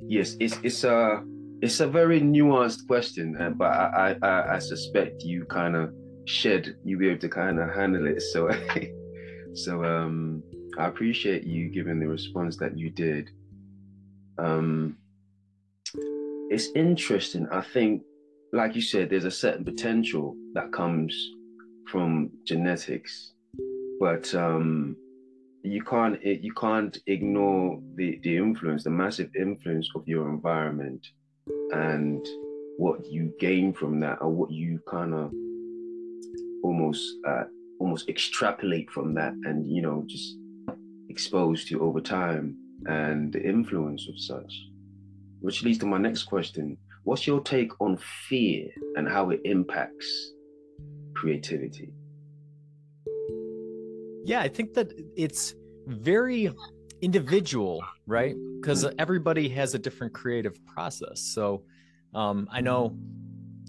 yes, 0.00 0.36
it's 0.40 0.58
it's 0.62 0.84
a 0.84 1.24
it's 1.60 1.80
a 1.80 1.86
very 1.88 2.20
nuanced 2.20 2.86
question, 2.86 3.36
uh, 3.40 3.50
but 3.50 3.70
I, 3.72 4.16
I 4.22 4.26
I- 4.28 4.54
I 4.54 4.58
suspect 4.58 5.22
you 5.22 5.44
kind 5.46 5.74
of 5.76 5.92
shed 6.24 6.76
you 6.84 6.96
be 6.98 7.08
able 7.08 7.20
to 7.20 7.28
kind 7.28 7.58
of 7.58 7.74
handle 7.74 8.06
it. 8.06 8.20
So 8.22 8.48
so 9.54 9.84
um, 9.84 10.42
I 10.78 10.86
appreciate 10.86 11.44
you 11.44 11.68
giving 11.68 12.00
the 12.00 12.08
response 12.08 12.56
that 12.58 12.78
you 12.78 12.90
did. 12.90 13.30
Um, 14.38 14.96
it's 16.50 16.68
interesting. 16.74 17.46
I 17.50 17.60
think 17.60 18.02
like 18.52 18.74
you 18.74 18.82
said, 18.82 19.08
there's 19.08 19.24
a 19.24 19.30
certain 19.30 19.64
potential 19.64 20.36
that 20.54 20.72
comes 20.72 21.14
from 21.88 22.30
genetics, 22.46 23.32
but 23.98 24.34
um, 24.34 24.96
you 25.62 25.82
can't 25.82 26.22
you 26.22 26.52
can't 26.54 26.98
ignore 27.06 27.80
the 27.96 28.18
the 28.22 28.36
influence, 28.36 28.84
the 28.84 28.90
massive 28.90 29.30
influence 29.38 29.88
of 29.94 30.06
your 30.06 30.28
environment, 30.28 31.06
and 31.72 32.26
what 32.78 33.06
you 33.06 33.32
gain 33.40 33.72
from 33.72 34.00
that, 34.00 34.18
or 34.20 34.28
what 34.28 34.50
you 34.50 34.80
kind 34.88 35.14
of 35.14 35.32
almost 36.62 37.02
uh, 37.26 37.44
almost 37.82 38.08
extrapolate 38.08 38.90
from 38.90 39.14
that, 39.14 39.32
and 39.44 39.70
you 39.70 39.82
know 39.82 40.04
just 40.06 40.36
exposed 41.08 41.68
to 41.68 41.80
over 41.82 42.00
time, 42.00 42.56
and 42.86 43.32
the 43.32 43.42
influence 43.42 44.08
of 44.08 44.18
such. 44.18 44.52
Which 45.40 45.62
leads 45.64 45.78
to 45.78 45.86
my 45.86 45.98
next 45.98 46.24
question 46.24 46.76
What's 47.04 47.26
your 47.26 47.40
take 47.40 47.72
on 47.80 47.98
fear 48.28 48.68
and 48.96 49.08
how 49.08 49.30
it 49.30 49.40
impacts 49.44 50.08
creativity? 51.14 51.92
yeah 54.24 54.40
i 54.40 54.48
think 54.48 54.74
that 54.74 54.92
it's 55.16 55.54
very 55.86 56.50
individual 57.00 57.84
right 58.06 58.36
because 58.60 58.86
everybody 58.98 59.48
has 59.48 59.74
a 59.74 59.78
different 59.78 60.12
creative 60.12 60.64
process 60.66 61.20
so 61.20 61.64
um, 62.14 62.48
i 62.52 62.60
know 62.60 62.96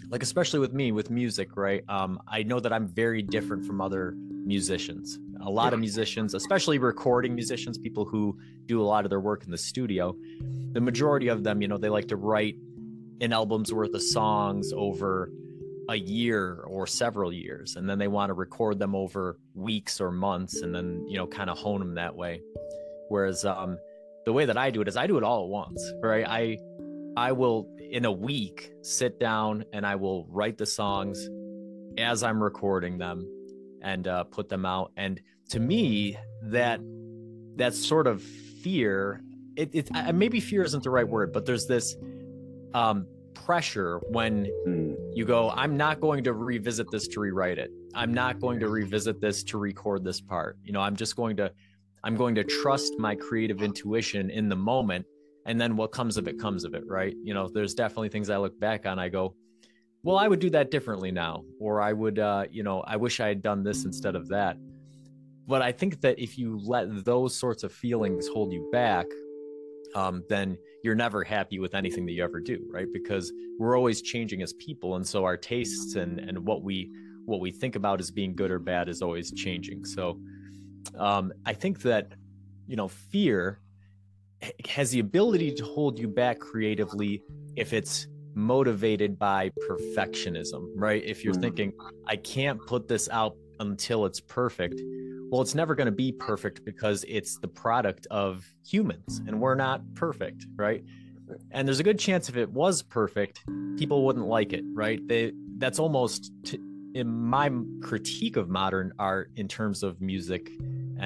like 0.09 0.23
especially 0.23 0.59
with 0.59 0.73
me 0.73 0.91
with 0.91 1.09
music 1.09 1.55
right? 1.55 1.83
Um, 1.89 2.19
i 2.27 2.43
know 2.43 2.59
that 2.59 2.73
i'm 2.73 2.87
very 2.87 3.21
different 3.21 3.65
from 3.65 3.81
other 3.81 4.15
musicians. 4.45 5.19
A 5.41 5.49
lot 5.49 5.73
of 5.73 5.79
musicians 5.79 6.33
especially 6.33 6.77
recording 6.77 7.35
musicians 7.35 7.77
people 7.77 8.05
who 8.05 8.37
do 8.65 8.81
a 8.81 8.83
lot 8.83 9.05
of 9.05 9.09
their 9.09 9.19
work 9.19 9.43
in 9.43 9.51
the 9.51 9.57
studio 9.57 10.15
the 10.71 10.81
majority 10.81 11.27
of 11.27 11.43
them 11.43 11.61
you 11.61 11.67
know 11.67 11.77
they 11.77 11.89
like 11.89 12.07
to 12.09 12.15
write 12.15 12.55
an 13.21 13.33
album's 13.33 13.73
worth 13.73 13.93
of 13.93 14.01
songs 14.01 14.71
over 14.73 15.31
a 15.89 15.95
year 15.95 16.63
or 16.67 16.87
several 16.87 17.31
years 17.31 17.75
and 17.75 17.89
then 17.89 17.97
they 17.99 18.07
want 18.07 18.29
to 18.29 18.33
record 18.33 18.79
them 18.79 18.95
over 18.95 19.37
weeks 19.53 19.99
or 19.99 20.11
months 20.11 20.61
and 20.61 20.73
then 20.73 21.05
you 21.07 21.17
know 21.17 21.27
kind 21.27 21.49
of 21.49 21.57
hone 21.57 21.79
them 21.79 21.95
that 21.95 22.15
way. 22.15 22.41
Whereas 23.09 23.43
um 23.45 23.77
the 24.25 24.31
way 24.31 24.45
that 24.45 24.57
i 24.57 24.69
do 24.71 24.81
it 24.81 24.87
is 24.87 24.95
i 24.95 25.07
do 25.07 25.17
it 25.17 25.23
all 25.23 25.43
at 25.43 25.49
once 25.49 25.91
right? 26.01 26.25
I 26.27 26.57
i 27.17 27.31
will 27.31 27.67
in 27.93 28.05
a 28.05 28.11
week 28.11 28.71
sit 28.81 29.19
down 29.19 29.63
and 29.71 29.85
i 29.85 29.95
will 29.95 30.25
write 30.29 30.57
the 30.57 30.65
songs 30.65 31.29
as 31.97 32.23
i'm 32.23 32.41
recording 32.41 32.97
them 32.97 33.19
and 33.83 34.07
uh, 34.07 34.23
put 34.23 34.47
them 34.47 34.65
out. 34.65 34.93
And 34.95 35.19
to 35.49 35.59
me 35.59 36.17
that 36.43 36.79
that 37.57 37.73
sort 37.73 38.07
of 38.07 38.23
fear 38.63 39.21
it, 39.55 39.69
it 39.73 39.89
I- 39.93 40.11
maybe 40.13 40.39
fear 40.39 40.63
isn't 40.63 40.83
the 40.83 40.89
right 40.89 41.07
word 41.07 41.31
but 41.33 41.45
there's 41.45 41.67
this 41.67 41.95
um 42.73 43.05
pressure 43.35 43.99
when 44.09 44.47
Mm, 44.67 44.95
you 45.13 45.25
go 45.25 45.49
i'm 45.51 45.75
not 45.77 45.99
going 45.99 46.23
to 46.23 46.33
revisit 46.33 46.87
this 46.91 47.07
to 47.09 47.19
rewrite 47.19 47.57
it. 47.59 47.69
I'm 47.93 48.13
not 48.13 48.39
going 48.39 48.59
to 48.61 48.69
revisit 48.69 49.19
this 49.21 49.43
to 49.49 49.57
record 49.59 50.03
this 50.03 50.19
part. 50.21 50.57
You 50.63 50.71
know 50.73 50.81
i'm 50.81 50.95
just 50.95 51.15
going 51.15 51.35
to 51.37 51.51
i'm 52.05 52.15
going 52.15 52.35
to 52.35 52.43
trust 52.43 52.93
my 52.97 53.13
creative 53.15 53.61
intuition 53.61 54.29
in 54.31 54.49
the 54.49 54.55
moment 54.55 55.05
and 55.45 55.59
then 55.59 55.75
what 55.75 55.91
comes 55.91 56.17
of 56.17 56.27
it 56.27 56.39
comes 56.39 56.63
of 56.63 56.73
it 56.73 56.83
right? 56.87 57.15
You 57.23 57.33
know 57.33 57.47
there's 57.47 57.73
definitely 57.73 58.09
things 58.09 58.29
i 58.29 58.37
look 58.37 58.59
back 58.59 58.85
on 58.85 58.99
i 58.99 59.09
go 59.09 59.35
well 60.03 60.17
i 60.17 60.27
would 60.27 60.39
do 60.39 60.49
that 60.49 60.71
differently 60.71 61.11
now 61.11 61.43
or 61.59 61.81
i 61.81 61.93
would 61.93 62.19
uh 62.19 62.45
you 62.51 62.63
know 62.63 62.81
i 62.81 62.95
wish 62.95 63.19
i 63.19 63.27
had 63.27 63.41
done 63.41 63.63
this 63.63 63.85
instead 63.85 64.15
of 64.15 64.27
that. 64.29 64.57
But 65.47 65.61
i 65.61 65.71
think 65.71 66.01
that 66.01 66.19
if 66.19 66.37
you 66.37 66.59
let 66.63 67.05
those 67.05 67.35
sorts 67.35 67.63
of 67.63 67.71
feelings 67.71 68.27
hold 68.27 68.53
you 68.53 68.69
back 68.71 69.05
um, 69.95 70.23
then 70.27 70.57
you're 70.83 70.95
never 70.95 71.23
happy 71.23 71.59
with 71.59 71.75
anything 71.75 72.03
that 72.07 72.13
you 72.13 72.23
ever 72.23 72.39
do 72.39 72.59
right? 72.71 72.87
Because 72.91 73.31
we're 73.59 73.77
always 73.77 74.01
changing 74.01 74.41
as 74.41 74.53
people 74.53 74.95
and 74.95 75.05
so 75.07 75.23
our 75.23 75.37
tastes 75.37 75.95
and 75.95 76.19
and 76.19 76.39
what 76.39 76.63
we 76.63 76.91
what 77.25 77.39
we 77.39 77.51
think 77.51 77.75
about 77.75 77.99
as 77.99 78.09
being 78.11 78.35
good 78.35 78.51
or 78.51 78.59
bad 78.59 78.89
is 78.89 79.01
always 79.01 79.31
changing. 79.31 79.85
So 79.85 80.19
um, 80.97 81.33
i 81.45 81.53
think 81.53 81.81
that 81.81 82.13
you 82.67 82.75
know 82.75 82.87
fear 82.87 83.59
has 84.67 84.91
the 84.91 84.99
ability 84.99 85.53
to 85.53 85.63
hold 85.63 85.97
you 85.99 86.07
back 86.07 86.39
creatively 86.39 87.21
if 87.55 87.73
it's 87.73 88.07
motivated 88.35 89.17
by 89.19 89.51
perfectionism 89.69 90.65
right? 90.75 91.03
If 91.03 91.23
you're 91.23 91.35
Mm. 91.35 91.41
thinking 91.41 91.73
i 92.07 92.15
can't 92.15 92.59
put 92.67 92.87
this 92.87 93.07
out 93.09 93.35
until 93.59 94.05
it's 94.05 94.19
perfect 94.19 94.81
well 95.29 95.41
it's 95.41 95.55
never 95.55 95.75
going 95.75 95.85
to 95.85 95.91
be 95.91 96.11
perfect 96.11 96.65
because 96.65 97.05
it's 97.07 97.37
the 97.39 97.47
product 97.47 98.07
of 98.11 98.45
humans 98.65 99.21
and 99.27 99.39
we're 99.39 99.55
not 99.55 99.81
perfect 99.95 100.45
right? 100.55 100.83
And 101.51 101.65
there's 101.67 101.79
a 101.79 101.83
good 101.83 101.97
chance 101.99 102.27
if 102.29 102.35
it 102.37 102.51
was 102.51 102.81
perfect 102.83 103.43
people 103.77 104.05
wouldn't 104.05 104.25
like 104.27 104.51
it 104.53 104.63
right? 104.73 104.99
They 105.07 105.31
that's 105.57 105.79
almost 105.79 106.31
t- 106.43 106.59
in 106.95 107.07
my 107.07 107.49
critique 107.81 108.35
of 108.37 108.49
modern 108.49 108.91
art 108.99 109.31
in 109.35 109.47
terms 109.47 109.81
of 109.83 110.01
music 110.01 110.49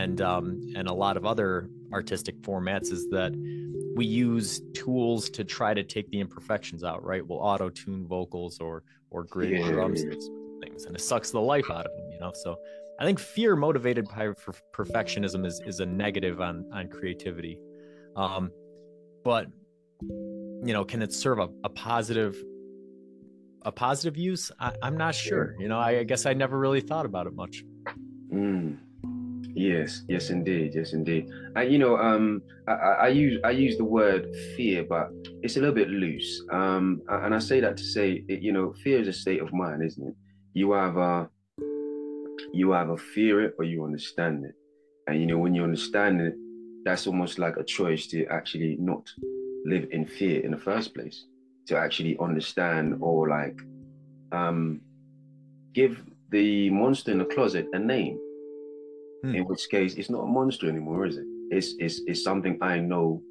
and 0.01 0.21
um 0.21 0.45
and 0.77 0.85
a 0.87 0.93
lot 0.93 1.15
of 1.19 1.23
other 1.25 1.69
artistic 1.93 2.35
formats 2.47 2.89
is 2.97 3.03
that 3.17 3.31
we 3.95 4.05
use 4.05 4.61
tools 4.73 5.21
to 5.37 5.41
try 5.57 5.71
to 5.73 5.83
take 5.83 6.07
the 6.13 6.19
imperfections 6.25 6.83
out 6.89 6.99
right? 7.11 7.23
We'll 7.27 7.39
auto 7.51 7.67
tune 7.69 8.01
vocals 8.15 8.59
or 8.59 8.83
or 9.13 9.23
grid 9.23 9.51
Yeah. 9.51 9.71
drums 9.71 10.01
and 10.01 10.21
things 10.63 10.85
and 10.85 10.95
it 10.95 11.01
sucks 11.01 11.29
the 11.31 11.41
life 11.53 11.69
out 11.77 11.85
of 11.89 11.91
them 11.97 12.07
you 12.13 12.19
know? 12.23 12.31
So 12.43 12.49
i 12.99 13.05
think 13.07 13.19
fear 13.19 13.51
motivated 13.67 14.05
by 14.13 14.23
per- 14.43 14.61
perfectionism 14.79 15.41
is 15.49 15.55
is 15.71 15.77
a 15.85 15.85
negative 15.85 16.37
on 16.47 16.55
on 16.77 16.83
creativity. 16.97 17.55
Um 18.23 18.43
but 19.29 19.45
you 20.67 20.73
know 20.75 20.83
can 20.91 21.01
it 21.05 21.11
serve 21.23 21.39
a, 21.45 21.49
a 21.63 21.69
positive 21.69 22.33
a 23.63 23.71
positive 23.71 24.15
use? 24.31 24.43
I, 24.59 24.69
i'm 24.85 24.97
not 25.05 25.13
sure. 25.15 25.55
you 25.59 25.67
know? 25.71 25.79
I, 25.87 25.91
I 26.01 26.03
guess 26.11 26.25
i 26.31 26.33
never 26.43 26.57
really 26.65 26.81
thought 26.89 27.05
about 27.11 27.25
it 27.29 27.33
much. 27.43 27.55
Mm. 28.33 28.77
Yes, 29.57 30.03
yes, 30.07 30.29
indeed, 30.29 30.73
yes, 30.75 30.93
indeed. 30.93 31.31
I, 31.55 31.63
you 31.63 31.79
know, 31.79 31.97
um, 31.97 32.43
I, 32.67 32.73
I 32.73 32.91
I 32.91 33.07
use 33.07 33.39
I 33.43 33.49
use 33.49 33.75
the 33.75 33.83
word 33.83 34.27
fear, 34.55 34.83
but 34.83 35.09
it's 35.41 35.57
a 35.57 35.59
little 35.59 35.73
bit 35.73 35.89
loose. 35.89 36.43
Um, 36.51 37.01
and 37.09 37.33
I 37.33 37.39
say 37.39 37.59
that 37.61 37.75
to 37.75 37.83
say, 37.83 38.23
you 38.27 38.51
know, 38.51 38.71
fear 38.83 39.01
is 39.01 39.07
a 39.07 39.13
state 39.13 39.41
of 39.41 39.51
mind, 39.51 39.81
isn't 39.83 40.09
it? 40.09 40.13
You 40.53 40.75
either 40.75 41.27
you 42.53 42.75
either 42.75 42.97
fear 42.97 43.45
it 43.45 43.55
or 43.57 43.65
you 43.65 43.83
understand 43.83 44.45
it. 44.45 44.53
And 45.07 45.19
you 45.19 45.25
know, 45.25 45.39
when 45.39 45.55
you 45.55 45.63
understand 45.63 46.21
it, 46.21 46.35
that's 46.85 47.07
almost 47.07 47.39
like 47.39 47.57
a 47.57 47.63
choice 47.63 48.05
to 48.07 48.27
actually 48.27 48.77
not 48.79 49.09
live 49.65 49.87
in 49.89 50.05
fear 50.05 50.41
in 50.41 50.51
the 50.51 50.59
first 50.59 50.93
place, 50.93 51.25
to 51.65 51.75
actually 51.75 52.15
understand 52.19 52.97
or 53.01 53.27
like 53.27 53.59
um, 54.31 54.81
give 55.73 56.03
the 56.29 56.69
monster 56.69 57.11
in 57.11 57.17
the 57.17 57.25
closet 57.25 57.65
a 57.73 57.79
name. 57.79 58.19
Hmm. 59.27 59.35
In 59.35 59.43
which 59.45 59.67
case, 59.69 59.95
it's 59.95 60.09
not 60.09 60.21
a 60.21 60.25
monster 60.25 60.69
anymore, 60.69 61.05
is 61.05 61.17
it? 61.17 61.25
It's 61.49 61.75
it's 61.79 62.01
it's 62.07 62.23
something 62.23 62.57
I 62.61 62.79
know, 62.79 63.21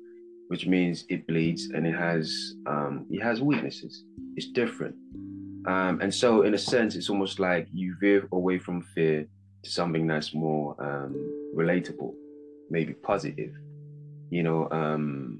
which 0.49 0.67
means 0.67 1.05
it 1.09 1.27
bleeds 1.27 1.71
and 1.75 1.87
it 1.87 1.95
has 1.95 2.55
um, 2.67 3.07
it 3.09 3.23
has 3.23 3.41
weaknesses. 3.41 4.05
It's 4.37 4.49
different, 4.49 4.95
um, 5.67 6.01
and 6.03 6.13
so 6.13 6.43
in 6.43 6.53
a 6.53 6.59
sense, 6.59 6.97
it's 6.97 7.09
almost 7.09 7.41
like 7.41 7.67
you 7.73 7.97
veer 7.99 8.29
away 8.33 8.59
from 8.59 8.83
fear 8.95 9.27
to 9.65 9.71
something 9.71 10.07
that's 10.07 10.35
more 10.35 10.77
um, 10.85 11.15
relatable, 11.57 12.13
maybe 12.69 12.93
positive. 12.93 13.53
You 14.29 14.43
know, 14.43 14.69
um, 14.71 15.39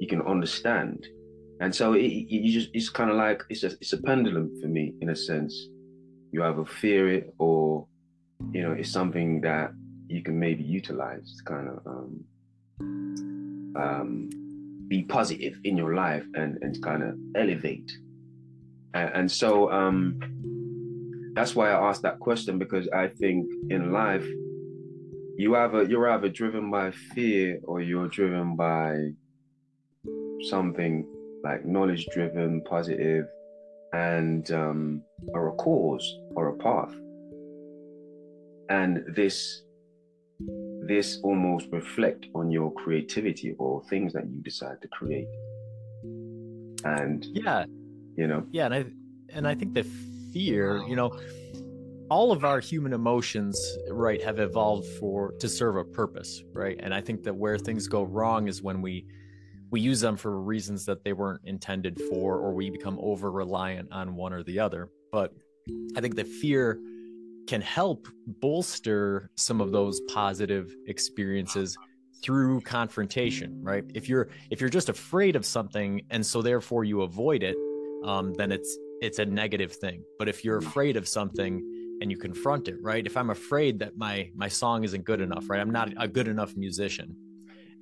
you 0.00 0.08
can 0.08 0.22
understand, 0.22 1.06
and 1.60 1.72
so 1.72 1.92
it, 1.92 2.02
it, 2.02 2.26
you 2.32 2.52
just 2.52 2.70
it's 2.74 2.88
kind 2.88 3.10
of 3.10 3.16
like 3.16 3.44
it's 3.48 3.62
a 3.62 3.70
it's 3.80 3.92
a 3.92 4.02
pendulum 4.02 4.60
for 4.60 4.66
me 4.66 4.92
in 5.00 5.10
a 5.10 5.16
sense. 5.16 5.68
You 6.32 6.42
either 6.42 6.64
fear 6.64 7.08
it 7.08 7.32
or 7.38 7.86
you 8.52 8.62
know 8.62 8.72
it's 8.72 8.90
something 8.90 9.40
that 9.42 9.72
you 10.08 10.22
can 10.22 10.38
maybe 10.38 10.62
utilize 10.62 11.36
to 11.36 11.44
kind 11.44 11.68
of 11.68 11.86
um, 11.86 12.24
um, 13.76 14.30
be 14.88 15.02
positive 15.02 15.58
in 15.64 15.76
your 15.76 15.94
life 15.94 16.24
and 16.34 16.58
and 16.62 16.82
kind 16.82 17.02
of 17.02 17.18
elevate. 17.34 17.90
And, 18.94 19.10
and 19.14 19.32
so 19.32 19.70
um, 19.70 20.20
that's 21.34 21.54
why 21.54 21.70
I 21.70 21.88
asked 21.88 22.02
that 22.02 22.18
question 22.18 22.58
because 22.58 22.88
I 22.88 23.08
think 23.08 23.46
in 23.70 23.92
life 23.92 24.26
you 25.36 25.54
either 25.56 25.82
you're 25.82 26.08
either 26.10 26.28
driven 26.28 26.70
by 26.70 26.90
fear 26.90 27.60
or 27.64 27.82
you're 27.82 28.08
driven 28.08 28.56
by 28.56 29.10
something 30.48 31.06
like 31.44 31.64
knowledge 31.64 32.06
driven, 32.12 32.62
positive, 32.62 33.26
and 33.92 34.50
um, 34.50 35.02
or 35.28 35.48
a 35.48 35.52
cause 35.52 36.18
or 36.34 36.48
a 36.48 36.56
path. 36.56 36.94
And 38.68 39.04
this 39.14 39.62
this 40.86 41.18
almost 41.22 41.66
reflect 41.72 42.26
on 42.34 42.50
your 42.50 42.72
creativity 42.72 43.54
or 43.58 43.82
things 43.84 44.12
that 44.12 44.28
you 44.28 44.40
decide 44.42 44.80
to 44.82 44.88
create. 44.88 45.28
And 46.84 47.24
yeah, 47.32 47.64
you 48.16 48.26
know, 48.26 48.46
yeah, 48.50 48.66
and 48.66 48.74
I 48.74 48.84
and 49.30 49.48
I 49.48 49.54
think 49.54 49.74
the 49.74 49.84
fear, 50.32 50.82
you 50.86 50.94
know, 50.94 51.18
all 52.08 52.30
of 52.30 52.44
our 52.44 52.60
human 52.60 52.92
emotions 52.92 53.58
right 53.90 54.22
have 54.22 54.38
evolved 54.38 54.86
for 54.98 55.32
to 55.40 55.48
serve 55.48 55.76
a 55.76 55.84
purpose 55.84 56.42
right? 56.52 56.78
And 56.80 56.94
i 56.94 57.00
think 57.00 57.24
that 57.24 57.34
where 57.34 57.58
things 57.58 57.88
go 57.88 58.02
wrong 58.04 58.48
is 58.48 58.62
when 58.62 58.80
we 58.80 59.06
we 59.70 59.80
use 59.80 60.00
them 60.00 60.16
for 60.16 60.40
reasons 60.40 60.84
that 60.86 61.02
they 61.02 61.12
weren't 61.12 61.40
intended 61.44 62.00
for 62.08 62.36
or 62.36 62.54
we 62.54 62.70
become 62.70 62.98
over 63.00 63.32
reliant 63.32 63.90
on 63.90 64.14
one 64.14 64.32
or 64.32 64.44
the 64.44 64.60
other. 64.60 64.88
But 65.10 65.32
i 65.96 66.00
think 66.00 66.14
the 66.14 66.24
fear 66.24 66.78
can 67.46 67.60
help 67.60 68.08
bolster 68.26 69.30
some 69.36 69.60
of 69.60 69.72
those 69.72 70.00
positive 70.12 70.74
experiences 70.86 71.76
through 72.22 72.60
confrontation 72.62 73.62
right? 73.62 73.84
If 73.94 74.08
you're 74.08 74.28
if 74.50 74.60
you're 74.60 74.70
just 74.70 74.88
afraid 74.88 75.36
of 75.36 75.44
something 75.44 76.02
and 76.10 76.24
so 76.24 76.42
therefore 76.42 76.84
you 76.84 77.02
avoid 77.02 77.42
it 77.42 77.56
um, 78.04 78.34
then 78.34 78.52
it's 78.52 78.76
it's 79.00 79.18
a 79.18 79.26
negative 79.26 79.72
thing. 79.72 80.02
But 80.18 80.28
if 80.28 80.44
you're 80.44 80.58
afraid 80.58 80.96
of 80.96 81.06
something 81.06 81.98
and 82.00 82.10
you 82.10 82.16
confront 82.16 82.68
it 82.68 82.76
right? 82.82 83.06
If 83.06 83.16
i'm 83.16 83.30
afraid 83.30 83.78
that 83.80 83.96
my 83.96 84.30
my 84.34 84.48
song 84.48 84.84
isn't 84.84 85.04
good 85.04 85.20
enough 85.20 85.48
right? 85.48 85.60
I'm 85.60 85.70
not 85.70 85.92
a 85.98 86.08
good 86.08 86.28
enough 86.28 86.56
musician. 86.56 87.16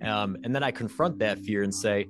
Um, 0.02 0.36
and 0.44 0.54
then 0.54 0.62
i 0.62 0.70
confront 0.70 1.18
that 1.20 1.38
fear 1.38 1.62
and 1.62 1.74
say 1.74 2.08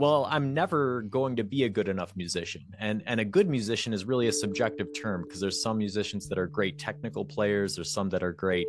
well 0.00 0.26
i'm 0.30 0.52
never 0.52 1.02
going 1.02 1.36
to 1.36 1.44
be 1.44 1.64
a 1.64 1.68
good 1.68 1.88
enough 1.88 2.12
musician 2.16 2.62
and 2.78 3.02
and 3.06 3.20
a 3.20 3.24
good 3.24 3.48
musician 3.48 3.92
is 3.92 4.04
really 4.04 4.28
a 4.28 4.32
subjective 4.32 4.88
term 5.00 5.22
because 5.22 5.40
there's 5.40 5.62
some 5.62 5.78
musicians 5.78 6.28
that 6.28 6.38
are 6.38 6.46
great 6.46 6.78
technical 6.78 7.24
players 7.24 7.76
there's 7.76 7.90
some 7.90 8.08
that 8.08 8.22
are 8.22 8.32
great 8.32 8.66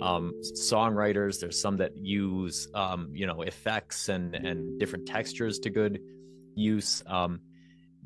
um, 0.00 0.32
songwriters 0.54 1.40
there's 1.40 1.60
some 1.60 1.76
that 1.76 1.96
use 1.96 2.68
um, 2.74 3.08
you 3.12 3.26
know 3.26 3.42
effects 3.42 4.08
and 4.08 4.34
and 4.34 4.78
different 4.78 5.06
textures 5.06 5.58
to 5.58 5.70
good 5.70 6.00
use 6.54 7.02
um, 7.06 7.40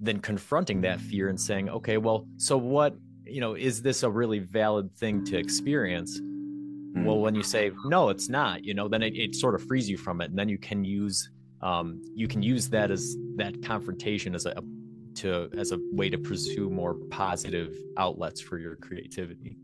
then 0.00 0.18
confronting 0.20 0.80
that 0.80 1.00
fear 1.00 1.28
and 1.28 1.40
saying 1.40 1.68
okay 1.68 1.98
well 1.98 2.26
so 2.38 2.56
what 2.56 2.94
you 3.30 3.40
know, 3.40 3.54
is 3.54 3.80
this 3.83 4.02
a 4.02 4.11
really 4.11 4.40
valid 4.40 4.94
thing 4.96 5.24
to 5.26 5.38
experience? 5.38 6.20
Mm-hmm. 6.20 7.04
Well, 7.04 7.18
when 7.18 7.35
you 7.35 7.42
say 7.42 7.70
no, 7.85 8.09
it's 8.09 8.28
not, 8.28 8.64
you 8.64 8.74
know, 8.74 8.88
then 8.88 9.02
it, 9.02 9.14
it 9.14 9.35
sort 9.35 9.54
of 9.54 9.62
frees 9.66 9.88
you 9.88 9.96
from 9.96 10.20
it, 10.20 10.30
and 10.30 10.38
then 10.38 10.48
you 10.48 10.59
can 10.59 10.85
use 10.85 11.30
um, 11.62 12.01
you 12.14 12.29
can 12.29 12.42
use 12.42 12.68
that 12.70 12.90
as 12.90 13.16
that 13.37 13.62
confrontation 13.62 14.35
as 14.35 14.46
a 14.46 14.55
to 15.16 15.51
as 15.57 15.73
a 15.73 15.79
way 15.92 16.09
to 16.09 16.18
pursue 16.18 16.70
more 16.70 16.94
positive 17.11 17.75
outlets 17.99 18.40
for 18.40 18.59
your 18.59 18.77
creativity. 18.77 19.57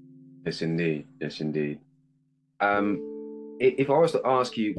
Yes, 0.44 0.62
indeed. 0.62 1.06
Yes, 1.20 1.40
indeed. 1.40 1.80
Um, 2.60 2.98
if 3.60 3.90
I 3.90 3.98
was 3.98 4.12
to 4.12 4.22
ask 4.24 4.56
you, 4.56 4.74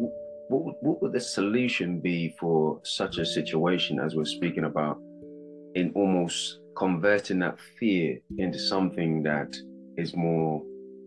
what 0.49 0.75
what 0.81 1.01
would 1.01 1.13
the 1.13 1.19
solution 1.19 1.99
be 1.99 2.35
for 2.39 2.79
such 2.83 3.17
a 3.17 3.25
situation 3.25 3.99
as 3.99 4.15
we're 4.15 4.25
speaking 4.25 4.65
about 4.65 4.99
in 5.75 5.91
almost 5.95 6.59
converting 6.77 7.39
that 7.39 7.59
fear 7.79 8.19
into 8.37 8.59
something 8.59 9.23
that 9.23 9.55
is 9.97 10.15
more 10.15 10.63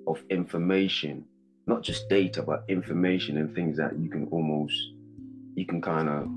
of 0.07 0.23
information, 0.31 1.25
not 1.67 1.83
just 1.83 2.09
data, 2.09 2.43
but 2.43 2.65
information 2.69 3.39
and 3.39 3.55
things 3.55 3.77
that 3.77 3.99
you 3.99 4.11
can 4.11 4.27
almost, 4.31 4.75
you 5.55 5.67
can 5.67 5.81
kind 5.81 6.09
of 6.09 6.29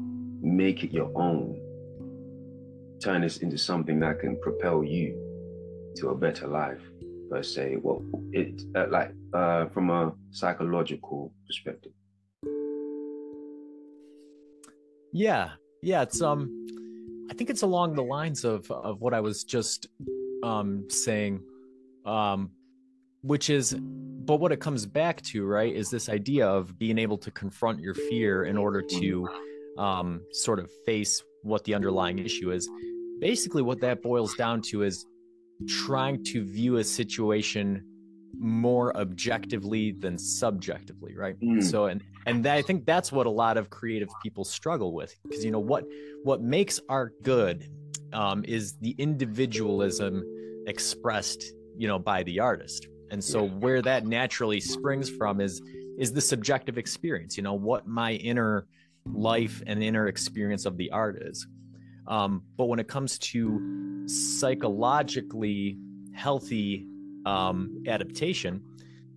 make 0.41 0.83
it 0.83 0.91
your 0.91 1.11
own. 1.15 1.59
Turn 3.01 3.21
this 3.21 3.37
into 3.37 3.57
something 3.57 3.99
that 3.99 4.19
can 4.19 4.39
propel 4.41 4.83
you 4.83 5.19
to 5.97 6.09
a 6.09 6.15
better 6.15 6.47
life, 6.47 6.81
per 7.29 7.43
se. 7.43 7.77
Well, 7.81 8.03
it 8.31 8.61
uh, 8.75 8.87
like 8.89 9.13
uh, 9.33 9.67
from 9.67 9.89
a 9.89 10.13
psychological 10.31 11.33
perspective. 11.47 11.91
Yeah, 15.11 15.51
yeah, 15.81 16.01
it's 16.01 16.21
um 16.21 16.49
I 17.29 17.33
think 17.33 17.49
it's 17.49 17.61
along 17.61 17.95
the 17.95 18.03
lines 18.03 18.43
of 18.43 18.69
of 18.71 19.01
what 19.01 19.13
I 19.13 19.19
was 19.19 19.43
just 19.43 19.87
um, 20.43 20.85
saying, 20.89 21.41
um, 22.05 22.51
which 23.23 23.49
is, 23.49 23.73
but 23.73 24.39
what 24.39 24.51
it 24.51 24.59
comes 24.59 24.85
back 24.85 25.21
to, 25.23 25.45
right, 25.45 25.73
is 25.73 25.89
this 25.89 26.09
idea 26.09 26.47
of 26.47 26.77
being 26.77 26.97
able 26.97 27.17
to 27.17 27.31
confront 27.31 27.79
your 27.79 27.93
fear 27.93 28.45
in 28.45 28.57
order 28.57 28.81
to 28.81 29.27
um, 29.77 30.21
sort 30.31 30.59
of 30.59 30.69
face 30.85 31.23
what 31.41 31.63
the 31.63 31.73
underlying 31.73 32.19
issue 32.19 32.51
is. 32.51 32.69
Basically, 33.19 33.61
what 33.61 33.79
that 33.81 34.01
boils 34.01 34.33
down 34.35 34.61
to 34.63 34.83
is 34.83 35.05
trying 35.67 36.23
to 36.25 36.43
view 36.43 36.77
a 36.77 36.83
situation 36.83 37.85
more 38.37 38.95
objectively 38.97 39.91
than 39.91 40.17
subjectively 40.17 41.15
right 41.15 41.39
mm. 41.39 41.63
so 41.63 41.85
and 41.85 42.03
and 42.25 42.45
i 42.47 42.63
think 42.63 42.83
that's 42.83 43.11
what 43.11 43.27
a 43.27 43.29
lot 43.29 43.57
of 43.57 43.69
creative 43.69 44.09
people 44.23 44.43
struggle 44.43 44.91
with 44.93 45.15
because 45.23 45.45
you 45.45 45.51
know 45.51 45.59
what 45.59 45.85
what 46.23 46.41
makes 46.41 46.79
art 46.89 47.13
good 47.21 47.69
um, 48.11 48.43
is 48.47 48.75
the 48.79 48.95
individualism 48.97 50.23
expressed 50.65 51.43
you 51.77 51.87
know 51.87 51.99
by 51.99 52.23
the 52.23 52.39
artist 52.39 52.87
and 53.11 53.23
so 53.23 53.45
yeah. 53.45 53.51
where 53.51 53.81
that 53.81 54.05
naturally 54.05 54.59
springs 54.59 55.09
from 55.09 55.41
is 55.41 55.61
is 55.97 56.11
the 56.11 56.21
subjective 56.21 56.77
experience 56.77 57.37
you 57.37 57.43
know 57.43 57.53
what 57.53 57.87
my 57.87 58.13
inner 58.13 58.65
life 59.05 59.61
and 59.67 59.83
inner 59.83 60.07
experience 60.07 60.65
of 60.65 60.77
the 60.77 60.89
art 60.91 61.21
is 61.21 61.47
um, 62.07 62.43
but 62.57 62.65
when 62.65 62.79
it 62.79 62.87
comes 62.87 63.17
to 63.19 64.05
psychologically 64.07 65.77
healthy 66.13 66.87
um, 67.25 67.83
adaptation, 67.87 68.61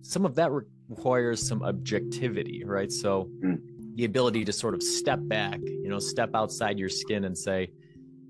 some 0.01 0.25
of 0.25 0.35
that 0.35 0.51
requires 0.89 1.45
some 1.45 1.63
objectivity, 1.63 2.63
right? 2.63 2.91
So 2.91 3.29
mm. 3.43 3.59
the 3.95 4.05
ability 4.05 4.45
to 4.45 4.53
sort 4.53 4.73
of 4.73 4.81
step 4.81 5.19
back, 5.23 5.59
you 5.61 5.89
know, 5.89 5.99
step 5.99 6.31
outside 6.33 6.79
your 6.79 6.89
skin 6.89 7.25
and 7.25 7.37
say, 7.37 7.71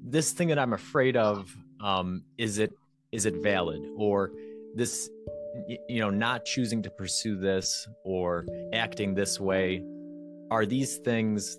this 0.03 0.31
thing 0.31 0.47
that 0.47 0.59
I'm 0.59 0.73
afraid 0.73 1.17
of, 1.17 1.55
um, 1.81 2.23
is 2.37 2.57
it 2.57 2.71
is 3.11 3.25
it 3.25 3.35
valid? 3.35 3.87
Or 3.95 4.31
this, 4.75 5.09
you 5.67 5.99
know, 5.99 6.09
not 6.09 6.45
choosing 6.45 6.81
to 6.83 6.89
pursue 6.89 7.37
this 7.37 7.87
or 8.03 8.45
acting 8.73 9.13
this 9.13 9.39
way, 9.39 9.83
are 10.51 10.65
these 10.65 10.97
things 10.97 11.57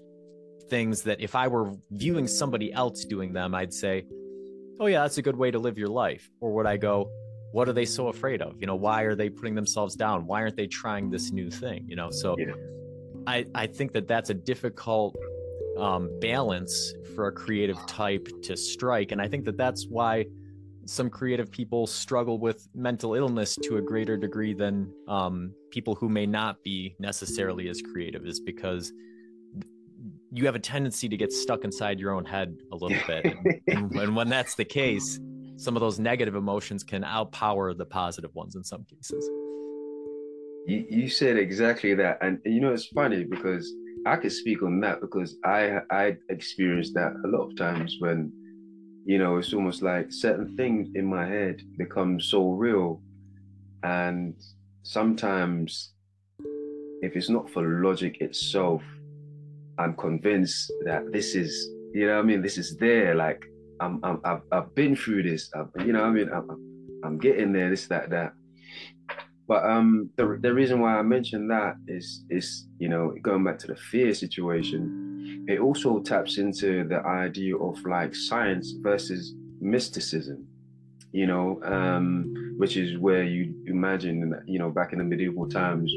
things 0.69 1.03
that 1.03 1.19
if 1.19 1.35
I 1.35 1.49
were 1.49 1.73
viewing 1.93 2.27
somebody 2.27 2.73
else 2.73 3.05
doing 3.05 3.33
them, 3.33 3.55
I'd 3.55 3.73
say, 3.73 4.05
oh 4.81 4.87
yeah, 4.87 5.01
that's 5.01 5.17
a 5.17 5.23
good 5.23 5.37
way 5.37 5.51
to 5.51 5.59
live 5.59 5.79
your 5.79 5.89
life. 5.89 6.29
Or 6.41 6.53
would 6.53 6.67
I 6.67 6.77
go, 6.77 7.11
what 7.53 7.69
are 7.69 7.73
they 7.73 7.85
so 7.85 8.09
afraid 8.09 8.43
of 8.43 8.61
you 8.61 8.67
know 8.67 8.77
why 8.77 9.03
are 9.03 9.15
they 9.15 9.31
putting 9.31 9.55
themselves 9.55 9.95
down 9.95 10.27
why 10.27 10.43
aren't 10.43 10.57
they 10.57 10.67
trying 10.67 11.11
this 11.11 11.31
new 11.33 11.51
thing 11.51 11.85
you 11.89 11.97
know 11.97 12.11
so 12.11 12.37
yeah. 12.39 12.53
i 13.27 13.45
i 13.55 13.67
think 13.67 13.93
that 13.93 14.07
that's 14.07 14.31
a 14.31 14.35
difficult 14.35 15.17
um, 15.79 16.11
balance 16.21 16.93
for 17.15 17.29
a 17.29 17.33
creative 17.33 17.79
type 17.87 18.29
to 18.43 18.57
strike 18.57 19.13
and 19.13 19.23
i 19.23 19.29
think 19.29 19.45
that 19.45 19.57
that's 19.57 19.87
why 19.89 20.27
some 20.89 21.11
creative 21.11 21.51
people 21.51 21.87
struggle 21.87 22.39
with 22.39 22.67
mental 22.75 23.15
illness 23.15 23.57
to 23.63 23.77
a 23.77 23.83
greater 23.83 24.17
degree 24.17 24.55
than 24.55 24.91
um, 25.07 25.53
people 25.71 25.95
who 25.95 26.09
may 26.09 26.25
not 26.25 26.63
be 26.63 26.97
necessarily 26.99 27.69
as 27.69 27.83
creative 27.83 28.25
is 28.25 28.41
because 28.41 28.93
you 30.33 30.47
have 30.47 30.55
a 30.55 30.59
tendency 30.59 31.09
to 31.09 31.17
get 31.17 31.31
stuck 31.31 31.65
inside 31.65 32.01
your 32.01 32.13
own 32.13 32.25
head 32.25 32.57
a 32.73 32.77
little 32.77 32.99
bit. 33.07 33.27
And, 33.67 33.93
and 33.97 34.17
when 34.17 34.29
that's 34.29 34.55
the 34.55 34.65
case 34.65 35.21
some 35.57 35.77
of 35.77 35.81
those 35.81 35.99
negative 35.99 36.37
emotions 36.37 36.85
can 36.85 37.03
outpower 37.03 37.77
the 37.77 37.85
positive 37.85 38.33
ones 38.35 38.55
in 38.55 38.63
some 38.63 38.85
cases. 38.85 39.29
You, 40.67 40.87
you 40.89 41.09
said 41.09 41.37
exactly 41.37 41.95
that. 41.95 42.19
And 42.23 42.39
you 42.45 42.61
know 42.61 42.73
it's 42.73 42.87
funny 42.87 43.25
because 43.25 43.75
i 44.07 44.15
could 44.15 44.31
speak 44.31 44.63
on 44.63 44.79
that 44.79 45.01
because 45.01 45.37
i 45.45 45.81
i 45.91 46.17
experienced 46.29 46.95
that 46.95 47.13
a 47.25 47.29
lot 47.29 47.51
of 47.51 47.57
times 47.57 47.97
when 47.99 48.33
you 49.09 49.17
know, 49.17 49.39
it's 49.39 49.55
almost 49.55 49.81
like 49.81 50.13
certain 50.13 50.55
things 50.55 50.91
in 50.95 51.07
my 51.07 51.27
head 51.27 51.63
become 51.79 52.21
so 52.21 52.51
real. 52.51 53.01
And 53.83 54.35
sometimes, 54.83 55.95
if 57.01 57.17
it's 57.17 57.31
not 57.31 57.49
for 57.49 57.83
logic 57.83 58.21
itself, 58.21 58.83
I'm 59.79 59.95
convinced 59.95 60.71
that 60.85 61.11
this 61.11 61.35
is, 61.35 61.71
you 61.95 62.07
know 62.07 62.19
I 62.19 62.23
mean? 62.23 62.43
This 62.43 62.59
is 62.59 62.77
there. 62.77 63.15
Like, 63.15 63.47
I'm, 63.81 63.99
I'm, 64.03 64.21
I've, 64.27 64.43
I've 64.53 64.75
been 64.75 64.95
through 64.95 65.23
this. 65.23 65.51
I've, 65.55 65.87
you 65.87 65.95
know 65.95 66.05
I 66.05 66.11
mean? 66.11 66.29
I'm, 66.31 67.01
I'm 67.03 67.17
getting 67.17 67.51
there, 67.55 67.71
this, 67.71 67.87
that, 67.87 68.11
that. 68.11 68.35
But 69.47 69.65
um, 69.65 70.11
the, 70.17 70.39
the 70.39 70.53
reason 70.53 70.81
why 70.81 70.99
I 70.99 71.03
mentioned 71.03 71.51
that 71.51 71.77
is, 71.87 72.27
is, 72.29 72.67
you 72.79 72.91
know, 72.91 73.15
going 73.23 73.43
back 73.43 73.59
to 73.61 73.69
the 73.69 73.77
fear 73.77 74.13
situation, 74.13 75.08
it 75.47 75.61
also 75.61 76.01
taps 76.01 76.39
into 76.39 76.85
the 76.85 77.01
idea 77.07 77.57
of 77.57 77.79
like 77.85 78.15
science 78.15 78.75
versus 78.81 79.35
mysticism 79.61 80.47
you 81.13 81.27
know 81.27 81.61
um, 81.65 82.55
which 82.59 82.77
is 82.77 82.99
where 82.99 83.25
you 83.25 83.55
imagine 83.67 84.35
you 84.47 84.59
know 84.59 84.71
back 84.71 84.93
in 84.93 84.99
the 84.99 85.05
medieval 85.05 85.49
times 85.49 85.93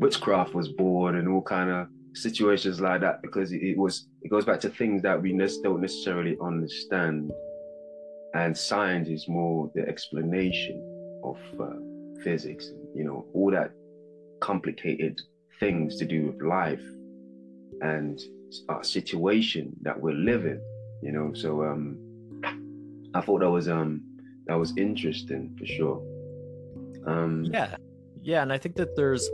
witchcraft 0.00 0.54
was 0.54 0.68
born 0.68 1.16
and 1.16 1.28
all 1.28 1.42
kind 1.42 1.70
of 1.70 1.86
situations 2.14 2.80
like 2.80 3.00
that 3.00 3.22
because 3.22 3.52
it, 3.52 3.78
was 3.78 4.08
it 4.22 4.28
goes 4.28 4.44
back 4.44 4.60
to 4.60 4.70
things 4.70 5.02
that 5.02 5.20
we 5.20 5.36
don't 5.62 5.80
necessarily 5.80 6.36
understand. 6.42 7.30
And 8.34 8.56
science 8.56 9.08
is 9.08 9.28
more 9.28 9.70
the 9.74 9.82
explanation 9.88 11.20
of 11.24 11.36
uh, 11.60 11.74
physics 12.22 12.70
you 12.94 13.04
know 13.04 13.26
all 13.34 13.50
that 13.50 13.72
complicated 14.40 15.20
things 15.58 15.96
to 15.96 16.04
do 16.04 16.26
with 16.26 16.42
life. 16.42 16.82
And 17.82 18.20
uh, 18.68 18.82
situation 18.82 19.74
that 19.82 20.00
we're 20.00 20.14
living, 20.14 20.60
you 21.02 21.12
know. 21.12 21.32
So 21.34 21.62
um, 21.64 21.98
I 23.14 23.20
thought 23.20 23.40
that 23.40 23.50
was 23.50 23.68
um 23.68 24.02
that 24.46 24.54
was 24.54 24.76
interesting 24.76 25.56
for 25.58 25.66
sure. 25.66 26.02
Um, 27.06 27.44
yeah, 27.44 27.76
yeah, 28.22 28.42
and 28.42 28.52
I 28.52 28.58
think 28.58 28.76
that 28.76 28.96
there's 28.96 29.28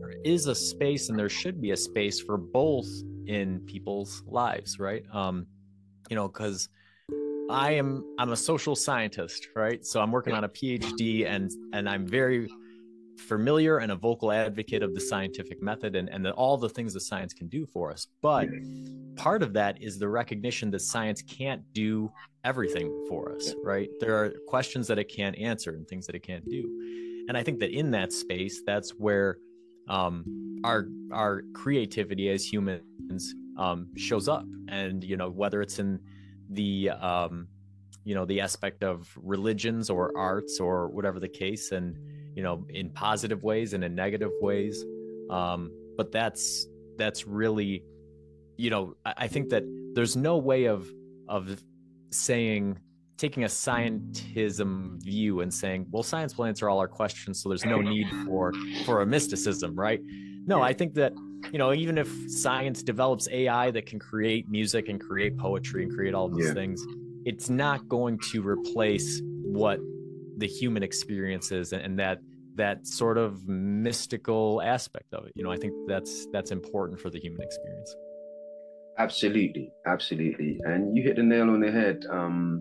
there 0.00 0.14
is 0.24 0.46
a 0.46 0.54
space, 0.54 1.08
and 1.08 1.18
there 1.18 1.28
should 1.28 1.60
be 1.60 1.70
a 1.72 1.76
space 1.76 2.20
for 2.20 2.36
both 2.36 2.88
in 3.26 3.60
people's 3.66 4.22
lives, 4.26 4.78
right? 4.78 5.04
Um, 5.12 5.46
you 6.08 6.16
know, 6.16 6.28
because 6.28 6.68
I 7.50 7.72
am 7.72 8.04
I'm 8.18 8.30
a 8.30 8.36
social 8.36 8.76
scientist, 8.76 9.48
right? 9.54 9.84
So 9.84 10.00
I'm 10.00 10.12
working 10.12 10.32
on 10.32 10.44
a 10.44 10.48
PhD, 10.48 11.26
and 11.26 11.50
and 11.72 11.88
I'm 11.88 12.06
very 12.06 12.48
familiar 13.20 13.78
and 13.78 13.92
a 13.92 13.96
vocal 13.96 14.32
advocate 14.32 14.82
of 14.82 14.94
the 14.94 15.00
scientific 15.00 15.62
method 15.62 15.94
and, 15.96 16.08
and 16.08 16.24
the, 16.24 16.32
all 16.32 16.56
the 16.56 16.68
things 16.68 16.94
that 16.94 17.00
science 17.00 17.32
can 17.32 17.48
do 17.48 17.66
for 17.66 17.90
us. 17.90 18.06
But 18.22 18.48
part 19.16 19.42
of 19.42 19.52
that 19.54 19.82
is 19.82 19.98
the 19.98 20.08
recognition 20.08 20.70
that 20.72 20.80
science 20.80 21.22
can't 21.22 21.62
do 21.72 22.10
everything 22.44 23.06
for 23.08 23.34
us, 23.34 23.54
right? 23.62 23.88
There 24.00 24.16
are 24.16 24.34
questions 24.48 24.86
that 24.88 24.98
it 24.98 25.04
can't 25.04 25.36
answer 25.38 25.70
and 25.70 25.86
things 25.86 26.06
that 26.06 26.14
it 26.14 26.22
can't 26.22 26.48
do. 26.48 27.24
And 27.28 27.36
I 27.36 27.42
think 27.42 27.60
that 27.60 27.70
in 27.70 27.90
that 27.92 28.12
space, 28.12 28.62
that's 28.66 28.90
where 28.90 29.38
um, 29.88 30.60
our 30.64 30.88
our 31.12 31.42
creativity 31.52 32.28
as 32.28 32.44
humans 32.44 33.34
um, 33.56 33.88
shows 33.96 34.28
up. 34.28 34.44
And 34.68 35.04
you 35.04 35.16
know, 35.16 35.30
whether 35.30 35.62
it's 35.62 35.78
in 35.78 36.00
the 36.48 36.90
um, 36.90 37.48
you 38.04 38.14
know 38.14 38.24
the 38.24 38.40
aspect 38.40 38.82
of 38.82 39.12
religions 39.16 39.90
or 39.90 40.16
arts 40.16 40.58
or 40.58 40.88
whatever 40.88 41.20
the 41.20 41.28
case, 41.28 41.72
and 41.72 41.96
you 42.34 42.42
know, 42.42 42.66
in 42.68 42.90
positive 42.90 43.42
ways 43.42 43.72
and 43.72 43.84
in 43.84 43.94
negative 43.94 44.30
ways. 44.40 44.84
Um, 45.30 45.70
but 45.96 46.12
that's 46.12 46.66
that's 46.96 47.26
really, 47.26 47.84
you 48.56 48.70
know, 48.70 48.96
I, 49.04 49.14
I 49.18 49.28
think 49.28 49.50
that 49.50 49.64
there's 49.94 50.16
no 50.16 50.38
way 50.38 50.64
of 50.64 50.90
of 51.28 51.62
saying 52.10 52.78
taking 53.16 53.44
a 53.44 53.48
scientism 53.48 55.02
view 55.02 55.40
and 55.40 55.52
saying, 55.52 55.86
well, 55.90 56.02
science 56.02 56.38
will 56.38 56.46
answer 56.46 56.68
all 56.68 56.78
our 56.78 56.88
questions, 56.88 57.42
so 57.42 57.48
there's 57.48 57.64
no 57.64 57.80
need 57.80 58.06
for 58.24 58.52
for 58.84 59.02
a 59.02 59.06
mysticism, 59.06 59.74
right? 59.74 60.00
No, 60.46 60.62
I 60.62 60.72
think 60.72 60.94
that 60.94 61.12
you 61.52 61.58
know, 61.58 61.72
even 61.72 61.98
if 61.98 62.08
science 62.28 62.82
develops 62.82 63.28
AI 63.30 63.70
that 63.70 63.86
can 63.86 63.98
create 63.98 64.48
music 64.48 64.88
and 64.88 65.00
create 65.00 65.36
poetry 65.36 65.82
and 65.82 65.92
create 65.92 66.14
all 66.14 66.28
these 66.28 66.46
yeah. 66.46 66.54
things, 66.54 66.84
it's 67.24 67.48
not 67.48 67.88
going 67.88 68.18
to 68.30 68.46
replace 68.46 69.20
what 69.42 69.80
the 70.40 70.46
human 70.46 70.82
experiences 70.82 71.72
and, 71.72 71.82
and 71.82 71.98
that 71.98 72.18
that 72.56 72.86
sort 72.86 73.16
of 73.16 73.46
mystical 73.46 74.60
aspect 74.62 75.14
of 75.14 75.26
it. 75.26 75.32
You 75.36 75.44
know 75.44 75.52
i 75.52 75.56
think 75.56 75.72
that's 75.86 76.26
that's 76.32 76.50
important 76.50 77.00
for 77.00 77.10
the 77.10 77.20
human 77.20 77.42
experience. 77.42 77.94
Absolutely. 78.98 79.72
Absolutely. 79.86 80.60
And 80.64 80.94
you 80.94 81.02
hit 81.02 81.16
the 81.16 81.22
nail 81.22 81.48
on 81.48 81.60
the 81.60 81.70
head 81.70 82.04
um 82.10 82.60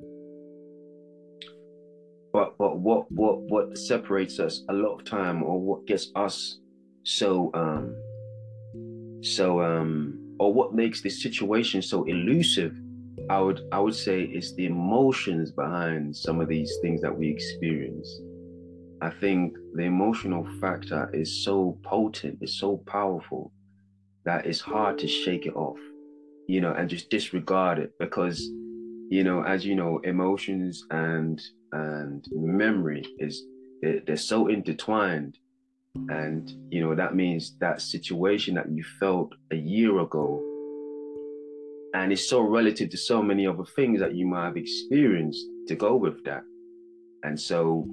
but 2.32 2.58
but 2.58 2.80
what 2.80 3.12
what 3.12 3.39
what 3.54 3.78
separates 3.78 4.39
us 4.39 4.63
a 4.70 4.74
lot 4.74 4.94
of 5.00 5.04
time 5.04 5.44
or 5.44 5.60
what 5.60 5.86
gets 5.86 6.12
us 6.15 6.60
so 7.04 7.52
um 7.54 7.96
so 9.22 9.62
um 9.62 10.18
or 10.39 10.54
what 10.54 10.74
makes 10.74 11.02
this 11.02 11.22
situation 11.22 11.82
so 11.82 12.04
elusive 12.06 12.74
I 13.29 13.39
would 13.39 13.62
I 13.71 13.79
would 13.79 13.95
say 13.95 14.23
it's 14.23 14.53
the 14.55 14.65
emotions 14.65 15.51
behind 15.51 16.15
some 16.15 16.41
of 16.41 16.47
these 16.47 16.71
things 16.82 17.01
that 17.01 17.15
we 17.15 17.29
experience. 17.29 18.10
I 19.01 19.10
think 19.10 19.55
the 19.75 19.84
emotional 19.84 20.45
factor 20.60 21.10
is 21.13 21.43
so 21.43 21.77
potent, 21.84 22.39
it's 22.41 22.60
so 22.60 22.77
powerful 22.86 23.51
that 24.25 24.45
it's 24.45 24.60
hard 24.60 24.97
to 24.99 25.08
shake 25.08 25.45
it 25.45 25.55
off, 25.55 25.79
you 26.47 26.60
know, 26.60 26.73
and 26.73 26.89
just 26.89 27.10
disregard 27.10 27.79
it 27.79 27.93
because, 27.99 28.41
you 29.10 29.23
know, 29.23 29.43
as 29.43 29.65
you 29.65 29.75
know, 29.75 29.99
emotions 30.03 30.84
and 30.91 31.41
and 31.71 32.25
memory 32.32 33.05
is 33.19 33.43
they're, 33.82 34.01
they're 34.05 34.17
so 34.17 34.47
intertwined, 34.47 35.38
and 36.10 36.51
you 36.69 36.82
know 36.82 36.95
that 36.95 37.15
means 37.15 37.58
that 37.60 37.82
situation 37.82 38.55
that 38.55 38.71
you 38.71 38.84
felt 38.99 39.34
a 39.51 39.55
year 39.55 39.99
ago 39.99 40.48
and 41.93 42.12
it's 42.12 42.30
so 42.30 42.41
relative 42.41 42.89
to 42.89 42.97
so 42.97 43.21
many 43.21 43.47
other 43.47 43.65
things 43.65 43.99
that 43.99 44.15
you 44.15 44.25
might 44.28 44.45
have 44.45 44.58
experienced 44.58 45.45
to 45.67 45.75
go 45.75 45.95
with 45.95 46.23
that. 46.25 46.43
And 47.23 47.39
so 47.39 47.86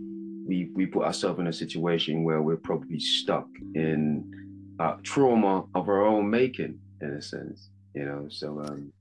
we 0.46 0.70
we 0.74 0.86
put 0.86 1.04
ourselves 1.04 1.40
in 1.40 1.46
a 1.46 1.52
situation 1.52 2.24
where 2.24 2.42
we're 2.42 2.56
probably 2.56 3.00
stuck 3.00 3.48
in 3.74 4.30
uh, 4.78 4.96
trauma 5.02 5.64
of 5.74 5.88
our 5.88 6.06
own 6.06 6.28
making 6.28 6.78
in 7.00 7.10
a 7.10 7.22
sense 7.22 7.70
you 7.96 8.04
know? 8.04 8.26
So 8.28 8.60
um 8.60 8.92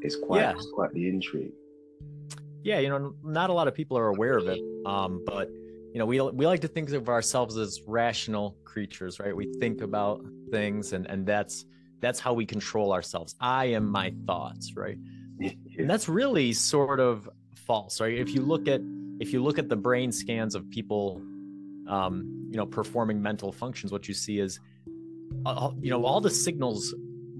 it's 0.00 0.16
quite 0.16 0.40
yeah. 0.40 0.52
it's 0.52 0.70
quite 0.72 0.92
the 0.92 1.08
intrigue. 1.08 1.52
Yeah 2.62 2.78
you 2.78 2.88
know 2.88 3.14
not 3.22 3.50
a 3.50 3.52
lot 3.52 3.68
of 3.68 3.74
people 3.74 3.98
are 3.98 4.08
aware 4.08 4.38
of 4.38 4.46
it 4.48 4.60
um 4.86 5.22
but 5.26 5.50
you 5.92 5.98
know 5.98 6.06
we 6.06 6.20
we 6.20 6.46
like 6.46 6.60
to 6.60 6.68
think 6.68 6.90
of 6.92 7.08
ourselves 7.08 7.56
as 7.56 7.82
rational 7.86 8.56
creatures 8.64 9.18
right? 9.18 9.36
We 9.36 9.52
think 9.54 9.82
about 9.82 10.24
things 10.50 10.92
and 10.92 11.06
and 11.06 11.26
that's 11.26 11.66
that's 12.00 12.20
how 12.20 12.32
we 12.32 12.46
control 12.46 12.92
ourselves. 12.92 13.34
I 13.40 13.66
am 13.66 13.90
my 13.90 14.12
thoughts 14.26 14.74
right? 14.76 14.98
And 15.78 15.88
that's 15.88 16.08
really 16.08 16.52
sort 16.52 17.00
of 17.00 17.28
false 17.54 18.00
right? 18.00 18.18
If 18.18 18.34
you 18.34 18.42
look 18.42 18.68
at 18.68 18.80
if 19.20 19.32
you 19.32 19.42
look 19.42 19.58
at 19.58 19.68
the 19.68 19.76
brain 19.76 20.12
scans 20.12 20.54
of 20.54 20.68
people 20.70 21.20
um, 21.88 22.48
you 22.50 22.56
know 22.56 22.66
performing 22.66 23.22
mental 23.22 23.52
functions 23.52 23.92
what 23.92 24.08
you 24.08 24.14
see 24.14 24.38
is 24.38 24.60
uh, 25.46 25.70
you 25.80 25.90
know 25.90 26.04
all 26.04 26.20
the 26.20 26.30
signals 26.30 26.94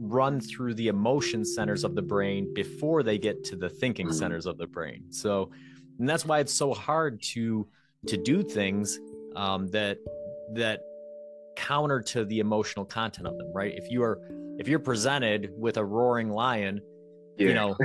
run 0.08 0.40
through 0.40 0.74
the 0.74 0.88
emotion 0.88 1.44
centers 1.44 1.84
of 1.84 1.94
the 1.94 2.02
brain 2.02 2.52
before 2.54 3.02
they 3.02 3.18
get 3.18 3.44
to 3.44 3.56
the 3.56 3.68
thinking 3.68 4.12
centers 4.12 4.46
of 4.46 4.56
the 4.56 4.66
brain. 4.66 5.04
So 5.10 5.50
and 5.98 6.08
that's 6.08 6.24
why 6.24 6.38
it's 6.40 6.54
so 6.54 6.72
hard 6.72 7.20
to 7.34 7.66
to 8.06 8.16
do 8.16 8.42
things 8.42 8.98
um, 9.36 9.68
that 9.68 9.98
that 10.52 10.80
counter 11.66 12.00
to 12.00 12.24
the 12.24 12.38
emotional 12.38 12.84
content 12.84 13.26
of 13.26 13.36
them 13.36 13.50
right 13.52 13.74
if 13.76 13.90
you 13.90 14.02
are 14.02 14.20
if 14.58 14.66
you're 14.66 14.80
presented 14.80 15.50
with 15.56 15.76
a 15.76 15.84
roaring 15.84 16.30
lion, 16.30 16.80
yeah. 17.38 17.48
you 17.48 17.54
know, 17.54 17.76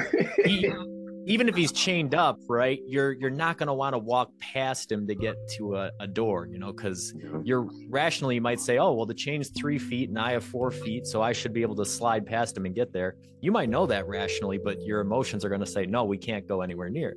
he, 0.44 0.74
even 1.26 1.48
if 1.48 1.56
he's 1.56 1.72
chained 1.72 2.16
up, 2.16 2.40
right? 2.50 2.80
You're 2.88 3.14
you're 3.14 3.30
not 3.30 3.58
going 3.58 3.68
to 3.68 3.74
want 3.74 3.94
to 3.94 4.00
walk 4.00 4.32
past 4.40 4.92
him 4.92 5.08
to 5.08 5.16
get 5.16 5.36
to 5.58 5.76
a, 5.76 5.92
a 6.00 6.08
door, 6.08 6.48
you 6.52 6.58
know, 6.58 6.74
because 6.74 7.14
you're 7.44 7.68
rationally 7.90 8.36
you 8.36 8.42
might 8.42 8.60
say, 8.60 8.80
oh, 8.80 8.92
well, 8.94 9.06
the 9.06 9.14
chain's 9.14 9.50
three 9.50 9.78
feet 9.78 10.10
and 10.10 10.18
I 10.18 10.32
have 10.32 10.44
four 10.44 10.72
feet, 10.72 11.06
so 11.06 11.22
I 11.22 11.32
should 11.32 11.54
be 11.54 11.62
able 11.62 11.76
to 11.76 11.86
slide 11.86 12.26
past 12.26 12.58
him 12.58 12.66
and 12.66 12.74
get 12.74 12.92
there. 12.92 13.16
You 13.42 13.52
might 13.52 13.70
know 13.70 13.86
that 13.86 14.08
rationally, 14.08 14.58
but 14.58 14.82
your 14.82 15.02
emotions 15.02 15.46
are 15.46 15.50
going 15.50 15.62
to 15.62 15.68
say, 15.68 15.86
no, 15.86 16.04
we 16.06 16.18
can't 16.18 16.48
go 16.48 16.62
anywhere 16.62 16.90
near 16.90 17.16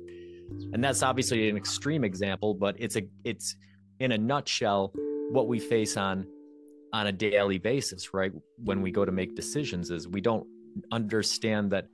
and 0.71 0.81
that's 0.81 1.03
obviously 1.03 1.49
an 1.49 1.57
extreme 1.57 2.05
example 2.05 2.53
but 2.53 2.73
it's 2.79 2.95
a 2.95 3.01
it's 3.25 3.57
in 3.99 4.13
a 4.13 4.17
nutshell 4.17 4.93
what 5.29 5.49
we 5.49 5.59
face 5.59 5.97
on 5.97 6.25
on 6.93 7.07
a 7.07 7.11
daily 7.11 7.57
basis 7.57 8.13
right 8.13 8.31
when 8.63 8.81
we 8.81 8.91
go 8.91 9.03
to 9.05 9.11
make 9.11 9.35
decisions 9.35 9.91
is 9.91 10.07
we 10.07 10.21
don't 10.21 10.47
understand 10.91 11.71
that 11.71 11.85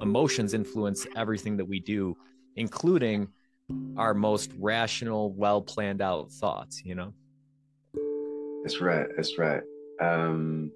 emotions 0.00 0.54
influence 0.54 1.06
everything 1.16 1.56
that 1.56 1.64
we 1.64 1.78
do 1.78 2.16
including 2.56 3.28
our 3.96 4.14
most 4.14 4.52
rational 4.58 5.32
well 5.32 5.62
planned 5.62 6.02
out 6.02 6.30
thoughts 6.32 6.82
you 6.84 6.94
know? 6.94 7.12
That's 8.62 8.80
right 8.80 9.06
that's 9.16 9.38
right. 9.38 9.62
Um 10.00 10.70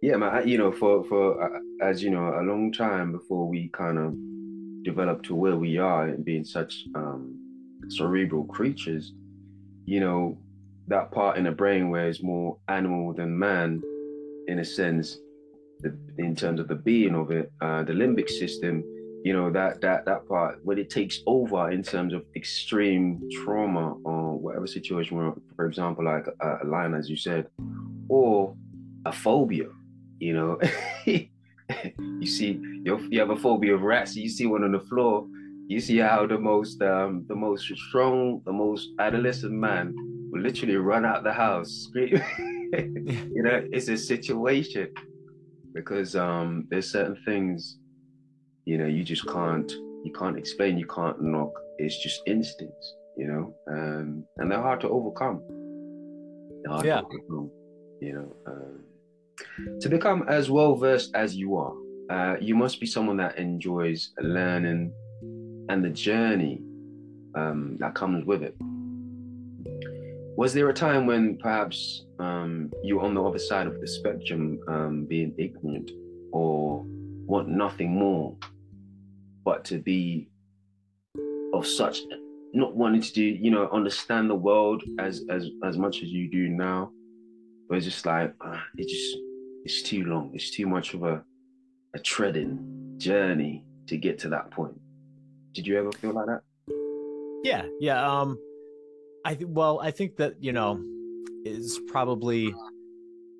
yeah 0.00 0.16
man 0.16 0.46
you 0.46 0.58
know 0.58 0.72
for 0.72 1.04
for 1.04 1.42
uh, 1.42 1.58
as 1.82 2.02
you 2.02 2.10
know 2.10 2.38
a 2.40 2.42
long 2.42 2.72
time 2.72 3.12
before 3.12 3.48
we 3.48 3.68
kind 3.70 3.98
of 3.98 4.14
developed 4.84 5.24
to 5.26 5.34
where 5.34 5.56
we 5.56 5.76
are 5.76 6.06
and 6.06 6.24
being 6.24 6.44
such 6.44 6.84
um 6.94 7.36
cerebral 7.88 8.44
creatures 8.44 9.12
you 9.86 10.00
know 10.00 10.38
that 10.88 11.10
part 11.10 11.36
in 11.36 11.44
the 11.44 11.50
brain 11.50 11.90
where 11.90 12.08
it's 12.08 12.22
more 12.22 12.56
animal 12.68 13.12
than 13.12 13.38
man 13.38 13.82
in 14.48 14.58
a 14.58 14.64
sense 14.64 15.18
the, 15.80 15.96
in 16.18 16.34
terms 16.34 16.58
of 16.60 16.68
the 16.68 16.74
being 16.74 17.14
of 17.14 17.30
it 17.30 17.52
uh 17.60 17.82
the 17.84 17.92
limbic 17.92 18.28
system 18.28 18.82
you 19.24 19.32
know 19.32 19.50
that 19.50 19.80
that 19.80 20.04
that 20.04 20.26
part 20.26 20.58
when 20.64 20.78
it 20.78 20.90
takes 20.90 21.20
over 21.26 21.70
in 21.70 21.82
terms 21.82 22.12
of 22.12 22.24
extreme 22.34 23.20
trauma 23.32 23.94
or 24.04 24.38
whatever 24.38 24.66
situation 24.66 25.16
where 25.16 25.32
for 25.56 25.66
example 25.66 26.04
like 26.04 26.26
a, 26.40 26.58
a 26.62 26.66
lion 26.66 26.94
as 26.94 27.08
you 27.10 27.16
said 27.16 27.46
or 28.08 28.54
a 29.06 29.12
phobia 29.12 29.68
you 30.18 30.34
know. 30.34 30.58
You 31.98 32.26
see 32.26 32.58
you 32.82 33.18
have 33.18 33.28
a 33.28 33.36
phobia 33.36 33.74
of 33.74 33.82
rats 33.82 34.16
you 34.16 34.30
see 34.30 34.46
one 34.46 34.64
on 34.64 34.72
the 34.72 34.80
floor 34.80 35.26
you 35.66 35.80
see 35.80 35.98
how 35.98 36.26
the 36.26 36.38
most 36.38 36.80
um 36.80 37.26
the 37.28 37.34
most 37.34 37.66
strong 37.76 38.40
the 38.46 38.52
most 38.52 38.88
adolescent 38.98 39.52
man 39.52 39.94
will 40.30 40.40
literally 40.40 40.76
run 40.76 41.04
out 41.04 41.24
the 41.24 41.32
house 41.32 41.70
scream 41.88 42.20
you 42.72 43.42
know 43.42 43.66
it's 43.72 43.88
a 43.88 43.96
situation 43.96 44.92
because 45.74 46.16
um 46.16 46.66
there's 46.70 46.90
certain 46.90 47.16
things 47.24 47.78
you 48.64 48.76
know 48.76 48.86
you 48.86 49.02
just 49.02 49.26
can't 49.28 49.70
you 50.04 50.12
can't 50.12 50.38
explain 50.38 50.78
you 50.78 50.86
can't 50.86 51.20
knock. 51.20 51.52
It's 51.78 51.98
just 51.98 52.20
instincts 52.26 52.94
you 53.16 53.26
know 53.26 53.54
um 53.70 54.24
and 54.36 54.50
they're 54.50 54.60
hard 54.60 54.80
to 54.82 54.88
overcome. 54.88 55.42
Hard 56.66 56.84
yeah. 56.84 57.00
to 57.00 57.06
overcome, 57.06 57.50
you 58.00 58.12
know 58.14 58.36
um, 58.46 58.84
to 59.80 59.88
become 59.88 60.24
as 60.28 60.50
well 60.50 60.74
versed 60.76 61.14
as 61.14 61.34
you 61.34 61.56
are. 61.56 61.74
Uh, 62.10 62.36
you 62.40 62.54
must 62.54 62.80
be 62.80 62.86
someone 62.86 63.18
that 63.18 63.36
enjoys 63.38 64.10
learning 64.20 64.92
and 65.68 65.84
the 65.84 65.90
journey 65.90 66.62
um, 67.34 67.76
that 67.78 67.94
comes 67.94 68.24
with 68.24 68.42
it 68.42 68.56
was 70.38 70.54
there 70.54 70.68
a 70.68 70.72
time 70.72 71.04
when 71.04 71.36
perhaps 71.36 72.04
um, 72.20 72.72
you 72.84 72.94
were 72.94 73.02
on 73.02 73.12
the 73.12 73.20
other 73.20 73.40
side 73.40 73.66
of 73.66 73.80
the 73.80 73.88
spectrum 73.88 74.60
um, 74.68 75.04
being 75.04 75.34
ignorant 75.36 75.90
or 76.30 76.84
want 77.26 77.48
nothing 77.48 77.90
more 77.90 78.36
but 79.44 79.64
to 79.64 79.78
be 79.78 80.28
of 81.52 81.66
such 81.66 82.02
not 82.54 82.72
wanting 82.76 83.00
to 83.00 83.12
do 83.12 83.22
you 83.24 83.50
know 83.50 83.68
understand 83.72 84.30
the 84.30 84.34
world 84.34 84.80
as 85.00 85.24
as 85.28 85.48
as 85.64 85.76
much 85.76 86.04
as 86.04 86.08
you 86.08 86.30
do 86.30 86.48
now? 86.48 86.92
But 87.68 87.78
it's 87.78 87.86
just 87.86 88.06
like 88.06 88.32
uh, 88.40 88.60
just 88.78 89.16
it's 89.64 89.82
too 89.82 90.04
long 90.04 90.30
it's 90.34 90.50
too 90.52 90.68
much 90.68 90.94
of 90.94 91.02
a 91.02 91.24
a 91.94 91.98
treading 91.98 92.94
journey 92.96 93.64
to 93.88 93.96
get 93.96 94.20
to 94.20 94.28
that 94.28 94.52
point? 94.52 94.80
Did 95.52 95.66
you 95.66 95.76
ever 95.76 95.90
feel 95.90 96.12
like 96.12 96.26
that? 96.26 96.42
Yeah 97.42 97.64
yeah 97.80 98.00
um 98.08 98.38
i 99.24 99.34
th- 99.34 99.48
well 99.48 99.80
i 99.82 99.90
think 99.90 100.16
that 100.16 100.34
you 100.40 100.52
know 100.52 100.82
is 101.44 101.80
probably 101.88 102.54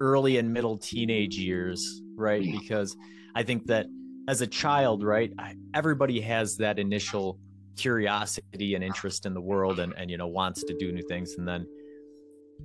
early 0.01 0.39
and 0.39 0.53
middle 0.53 0.79
teenage 0.79 1.37
years 1.37 2.03
right? 2.19 2.43
Because 2.43 2.97
i 3.35 3.43
think 3.43 3.67
that 3.67 3.87
as 4.29 4.41
a 4.43 4.47
child 4.47 5.03
right 5.03 5.33
I, 5.39 5.55
everybody 5.75 6.21
has 6.21 6.57
that 6.57 6.79
initial 6.79 7.39
curiosity 7.77 8.75
and 8.75 8.83
interest 8.83 9.25
in 9.25 9.33
the 9.35 9.41
world 9.41 9.79
and 9.79 9.95
and 9.97 10.11
you 10.11 10.19
know 10.19 10.27
wants 10.27 10.65
to 10.65 10.75
do 10.75 10.93
new 10.93 11.03
things. 11.03 11.35
And 11.39 11.47
then 11.47 11.67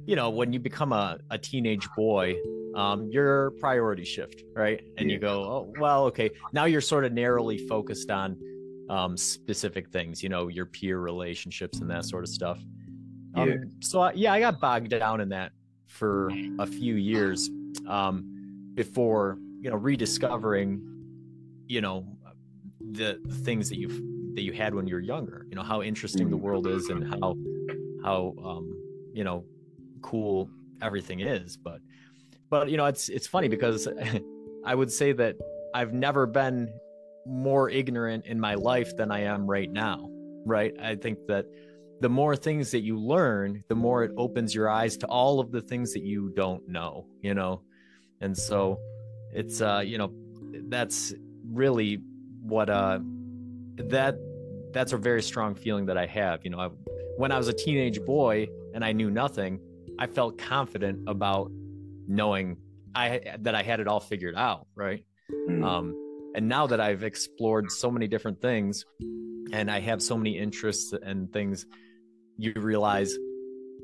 you 0.05 0.15
know 0.15 0.29
when 0.29 0.51
you 0.51 0.59
become 0.59 0.91
a, 0.91 1.19
a 1.29 1.37
teenage 1.37 1.87
boy 1.95 2.35
um, 2.75 3.09
your 3.11 3.51
priorities 3.59 4.07
shift 4.07 4.43
right? 4.55 4.81
And 4.97 5.09
you 5.11 5.19
go 5.19 5.43
oh 5.43 5.73
well 5.79 6.05
okay 6.05 6.31
now 6.51 6.65
you're 6.65 6.81
sort 6.81 7.05
of 7.05 7.13
narrowly 7.13 7.59
focused 7.67 8.09
on 8.09 8.37
um, 8.89 9.15
specific 9.15 9.89
things 9.91 10.21
you 10.21 10.29
know 10.29 10.47
your 10.47 10.65
peer 10.65 10.99
relationships 10.99 11.79
and 11.79 11.89
that 11.89 12.05
sort 12.05 12.23
of 12.23 12.29
stuff 12.29 12.59
um, 13.35 13.49
Yeah. 13.49 13.55
so 13.79 14.01
I, 14.01 14.13
yeah 14.13 14.33
i 14.33 14.39
got 14.39 14.59
bogged 14.59 14.89
down 14.89 15.21
in 15.21 15.29
that 15.29 15.51
for 15.87 16.31
a 16.59 16.65
few 16.65 16.95
years 16.95 17.49
um, 17.87 18.71
before 18.73 19.37
you 19.61 19.69
know 19.69 19.75
rediscovering 19.75 20.81
you 21.67 21.81
know 21.81 22.05
the, 22.91 23.19
things 23.43 23.69
that 23.69 23.77
you've 23.77 24.01
that 24.35 24.41
you 24.41 24.51
had 24.51 24.73
when 24.73 24.87
you 24.87 24.95
were 24.95 25.01
younger 25.01 25.45
you 25.49 25.55
know 25.55 25.63
how 25.63 25.81
interesting 25.81 26.29
the 26.29 26.37
world 26.37 26.67
is 26.67 26.89
and 26.89 27.03
how 27.07 27.35
how 28.03 28.33
um 28.43 28.75
you 29.13 29.23
know 29.23 29.45
cool 30.01 30.49
everything 30.81 31.21
is. 31.21 31.55
But 31.55 31.79
but 32.49 32.69
you 32.69 32.77
know 32.77 32.85
it's 32.85 33.09
it's 33.09 33.27
funny 33.27 33.47
because 33.47 33.87
i 34.65 34.75
would 34.75 34.91
say 34.91 35.11
that 35.11 35.35
i've 35.73 35.93
never 35.93 36.25
been 36.25 36.71
more 37.25 37.69
ignorant 37.69 38.25
in 38.25 38.39
my 38.39 38.53
life 38.55 38.95
than 38.97 39.11
i 39.11 39.21
am 39.21 39.47
right 39.47 39.71
now 39.71 40.09
right? 40.45 40.73
I 40.81 40.95
think 40.95 41.19
that 41.27 41.45
the 42.03 42.09
more 42.09 42.35
things 42.35 42.71
that 42.71 42.81
you 42.81 42.95
learn 42.99 43.63
the 43.69 43.75
more 43.75 44.03
it 44.03 44.11
opens 44.17 44.53
your 44.53 44.69
eyes 44.69 44.97
to 44.97 45.07
all 45.07 45.39
of 45.39 45.51
the 45.51 45.61
things 45.61 45.93
that 45.93 46.03
you 46.03 46.31
don't 46.35 46.67
know 46.67 47.05
you 47.21 47.33
know 47.33 47.61
and 48.21 48.37
so 48.37 48.77
it's 49.31 49.61
uh 49.61 49.81
you 49.83 49.97
know 49.97 50.09
that's 50.67 51.13
really 51.61 52.01
what 52.41 52.69
uh 52.69 52.99
that 53.75 54.15
that's 54.73 54.91
a 54.91 54.97
very 54.97 55.21
strong 55.21 55.55
feeling 55.55 55.85
that 55.85 55.97
I 55.97 56.05
have. 56.07 56.43
You 56.43 56.49
know, 56.49 56.59
I, 56.59 56.67
when 57.17 57.31
I 57.31 57.37
was 57.37 57.47
a 57.47 57.53
teenage 57.53 58.03
boy 58.03 58.49
and 58.73 58.83
I 58.83 58.91
knew 58.91 59.09
nothing, 59.09 59.59
I 59.99 60.07
felt 60.07 60.37
confident 60.37 61.07
about 61.07 61.51
knowing 62.07 62.57
I 62.95 63.21
that 63.39 63.55
I 63.55 63.63
had 63.63 63.79
it 63.79 63.87
all 63.87 63.99
figured 63.99 64.35
out, 64.35 64.67
right? 64.75 65.05
Mm. 65.49 65.63
Um, 65.63 66.31
and 66.35 66.49
now 66.49 66.67
that 66.67 66.81
I've 66.81 67.03
explored 67.03 67.71
so 67.71 67.89
many 67.91 68.07
different 68.07 68.41
things, 68.41 68.83
and 69.51 69.69
I 69.69 69.79
have 69.79 70.01
so 70.01 70.17
many 70.17 70.37
interests 70.37 70.93
and 70.93 71.31
things, 71.31 71.65
you 72.37 72.53
realize, 72.55 73.17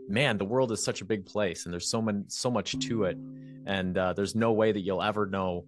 man, 0.07 0.37
the 0.37 0.45
world 0.45 0.71
is 0.71 0.83
such 0.83 1.01
a 1.01 1.05
big 1.05 1.25
place, 1.25 1.65
and 1.65 1.73
there's 1.73 1.89
so 1.89 2.01
many 2.01 2.23
so 2.27 2.49
much 2.49 2.77
to 2.79 3.03
it, 3.05 3.17
and 3.65 3.97
uh, 3.97 4.13
there's 4.13 4.35
no 4.35 4.51
way 4.51 4.71
that 4.71 4.81
you'll 4.81 5.03
ever 5.03 5.25
know 5.25 5.65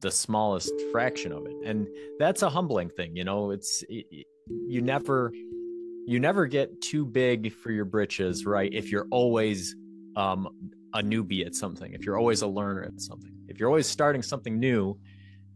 the 0.00 0.10
smallest 0.10 0.72
fraction 0.92 1.32
of 1.32 1.46
it. 1.46 1.56
And 1.64 1.86
that's 2.18 2.42
a 2.42 2.50
humbling 2.50 2.90
thing 2.90 3.16
you 3.16 3.24
know? 3.24 3.50
It's 3.50 3.84
it, 3.88 4.26
you 4.48 4.80
never 4.80 5.32
you 6.06 6.20
never 6.20 6.46
get 6.46 6.80
too 6.80 7.04
big 7.04 7.52
for 7.52 7.70
your 7.72 7.84
britches 7.84 8.46
right? 8.46 8.72
If 8.72 8.90
you're 8.90 9.08
always 9.10 9.74
um 10.16 10.48
a 10.94 11.02
newbie 11.02 11.44
at 11.44 11.54
something 11.54 11.92
if 11.92 12.04
you're 12.04 12.18
always 12.18 12.42
a 12.42 12.46
learner 12.46 12.82
at 12.84 13.00
something 13.00 13.32
if 13.48 13.58
you're 13.58 13.68
always 13.68 13.86
starting 13.86 14.22
something 14.22 14.58
new 14.58 14.98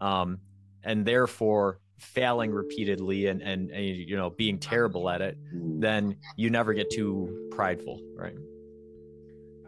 um 0.01 0.39
and 0.83 1.07
therefore 1.07 1.81
failing 2.01 2.51
repeatedly 2.51 3.27
and 3.27 3.43
and, 3.43 3.71
and 3.71 3.85
you 3.85 4.17
know 4.17 4.31
being 4.31 4.59
terrible 4.59 5.09
at 5.09 5.21
it 5.21 5.37
Mm. 5.55 5.81
then 5.81 6.17
you 6.37 6.51
never 6.51 6.75
get 6.75 6.91
too 6.91 7.49
prideful 7.51 8.01
right 8.15 8.37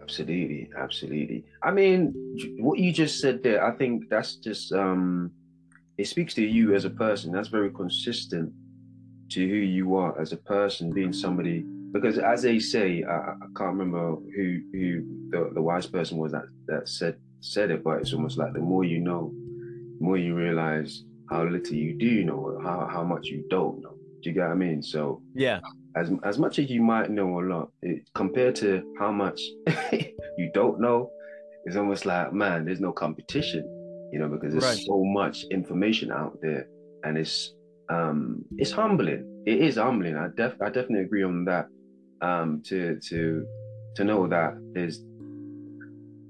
Absolutely, 0.03 0.68
absolutely. 0.77 1.45
I 1.62 1.71
mean, 1.71 2.12
what 2.59 2.79
you 2.79 2.92
just 2.92 3.21
said 3.21 3.42
there, 3.42 3.64
I 3.64 3.71
think 3.71 4.09
that's 4.11 4.35
just 4.35 4.73
um 4.73 5.31
it 5.97 6.07
speaks 6.07 6.35
to 6.35 6.42
you 6.42 6.75
as 6.75 6.85
a 6.85 6.90
person. 6.90 7.33
That's 7.33 7.49
very 7.49 7.71
consistent 7.71 8.53
to 9.31 9.49
who 9.49 9.55
you 9.55 9.95
are 9.97 10.21
as 10.21 10.33
a 10.33 10.37
person, 10.37 10.90
being 10.92 11.12
somebody 11.12 11.64
because 11.92 12.18
as 12.18 12.42
they 12.42 12.59
say, 12.59 13.05
I, 13.05 13.14
I 13.14 13.47
can't 13.57 13.77
remember 13.77 14.16
who 14.35 14.61
who 14.73 15.29
the, 15.31 15.51
the 15.55 15.62
wise 15.62 15.87
person 15.87 16.18
was 16.18 16.33
that 16.33 16.47
that 16.66 16.88
said 16.88 17.16
said 17.40 17.71
it, 17.71 17.85
but 17.85 18.01
it's 18.01 18.12
almost 18.12 18.38
like 18.38 18.53
the 18.55 18.61
more 18.61 18.85
you 18.85 18.99
know, 18.99 19.33
the 19.99 20.05
more 20.05 20.18
you 20.18 20.35
realize 20.35 21.05
how 21.33 21.45
little 21.45 21.75
you 21.75 21.97
do 21.99 22.25
know, 22.25 22.61
how 22.62 22.88
how 22.90 23.03
much 23.05 23.27
you 23.27 23.45
don't 23.51 23.81
know. 23.83 23.95
Do 24.23 24.29
you 24.31 24.33
get 24.35 24.47
what 24.49 24.53
I 24.53 24.55
mean? 24.55 24.83
So 24.83 25.23
yeah 25.35 25.61
as 25.97 26.11
as 26.25 26.38
much 26.38 26.59
as 26.59 26.71
you 26.71 26.83
might 26.83 27.11
know 27.11 27.40
a 27.40 27.42
lot, 27.42 27.71
it, 27.83 28.09
compared 28.14 28.55
to 28.57 28.83
how 28.99 29.12
much 29.12 29.40
you 30.38 30.51
don't 30.55 30.81
know, 30.81 31.11
it's 31.64 31.77
almost 31.77 32.07
like 32.07 32.33
man, 32.33 32.64
there's 32.64 32.81
no 32.81 32.92
competition, 32.92 33.62
you 34.12 34.18
know, 34.18 34.29
because 34.29 34.53
there's 34.53 34.64
Right. 34.64 34.79
so 34.87 35.05
much 35.05 35.45
information 35.51 36.11
out 36.11 36.38
there, 36.40 36.66
and 37.05 37.18
it's 37.18 37.53
um 37.90 38.45
it's 38.59 38.71
humbling. 38.71 39.42
It 39.47 39.61
is 39.61 39.77
humbling. 39.77 40.16
I 40.16 40.29
def 40.37 40.55
I 40.62 40.66
definitely 40.66 41.01
agree 41.01 41.25
on 41.25 41.45
that. 41.47 41.66
Um, 42.23 42.62
to 42.66 42.99
to 43.09 43.47
to 43.97 44.05
know 44.05 44.29
that 44.29 44.55
there's 44.75 44.99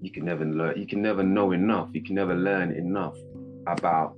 you 0.00 0.10
can 0.10 0.24
never 0.24 0.44
learn, 0.44 0.80
you 0.80 0.86
can 0.86 1.02
never 1.02 1.22
know 1.22 1.52
enough, 1.52 1.90
you 1.92 2.02
can 2.02 2.16
never 2.16 2.34
learn 2.34 2.72
enough 2.72 3.14
about 3.68 4.16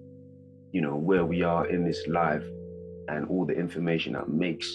you 0.75 0.81
know 0.87 0.97
where 1.09 1.25
we 1.33 1.39
are 1.55 1.65
in 1.75 1.81
this 1.89 2.01
life 2.09 2.47
and 3.13 3.21
all 3.31 3.45
the 3.51 3.57
information 3.65 4.11
that 4.15 4.29
makes 4.29 4.67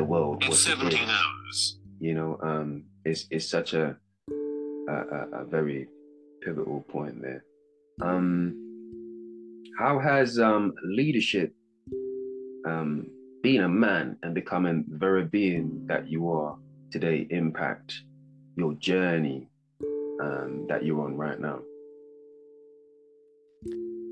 the 0.00 0.04
world 0.12 0.36
In 0.42 0.48
what 0.50 0.58
it 0.58 0.62
17 0.62 0.98
is, 0.98 1.10
hours. 1.10 1.58
you 2.06 2.14
know 2.18 2.30
um 2.50 2.68
is 3.12 3.20
is 3.36 3.44
such 3.56 3.70
a 3.74 3.86
a, 4.94 4.96
a 5.18 5.20
a 5.40 5.44
very 5.56 5.80
pivotal 6.42 6.80
point 6.94 7.16
there. 7.26 7.42
Um 8.08 8.26
how 9.82 9.94
has 10.08 10.38
um 10.38 10.64
leadership 11.00 11.50
um 12.70 12.92
being 13.42 13.62
a 13.62 13.68
man 13.86 14.06
and 14.22 14.34
becoming 14.42 14.76
the 14.90 14.96
very 15.06 15.24
being 15.24 15.66
that 15.90 16.02
you 16.08 16.30
are 16.30 16.56
today 16.94 17.18
impact 17.30 17.88
your 18.60 18.72
journey 18.74 19.48
um 20.24 20.50
that 20.68 20.80
you're 20.84 21.02
on 21.08 21.16
right 21.16 21.40
now? 21.48 21.58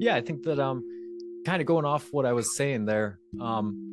Yeah 0.07 0.15
i 0.17 0.23
think 0.27 0.43
that 0.45 0.59
um 0.59 0.79
kind 1.45 1.61
of 1.61 1.67
going 1.67 1.85
off 1.85 2.09
what 2.13 2.27
i 2.27 2.33
was 2.33 2.57
saying 2.57 2.85
there 2.85 3.19
um 3.41 3.91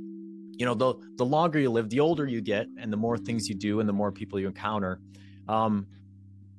you 0.58 0.66
know 0.66 0.74
the 0.74 0.96
the 1.16 1.26
longer 1.26 1.60
you 1.60 1.70
live 1.70 1.90
the 1.90 2.00
older 2.00 2.26
you 2.26 2.42
get 2.42 2.68
and 2.80 2.92
the 2.92 2.98
more 2.98 3.18
things 3.18 3.48
you 3.48 3.56
do 3.56 3.80
and 3.80 3.88
the 3.88 3.94
more 3.94 4.12
people 4.12 4.40
you 4.40 4.48
encounter 4.48 5.00
um 5.48 5.86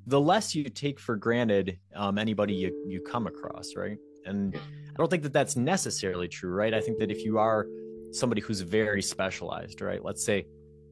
the 0.06 0.20
less 0.20 0.54
you 0.54 0.64
take 0.64 0.98
for 0.98 1.16
granted 1.16 1.78
um 1.94 2.16
anybody 2.16 2.54
you 2.54 2.84
you 2.86 3.00
come 3.00 3.26
across 3.26 3.74
right? 3.76 3.98
And 4.24 4.56
i 4.56 4.96
don't 4.96 5.10
think 5.10 5.22
that 5.24 5.32
that's 5.32 5.56
necessarily 5.56 6.28
true 6.28 6.50
right? 6.50 6.72
I 6.72 6.80
think 6.80 6.98
that 6.98 7.10
if 7.10 7.24
you 7.24 7.38
are 7.38 7.66
somebody 8.12 8.40
who's 8.40 8.60
very 8.60 9.02
specialized 9.02 9.80
right? 9.80 10.02
Let's 10.02 10.24
say 10.24 10.46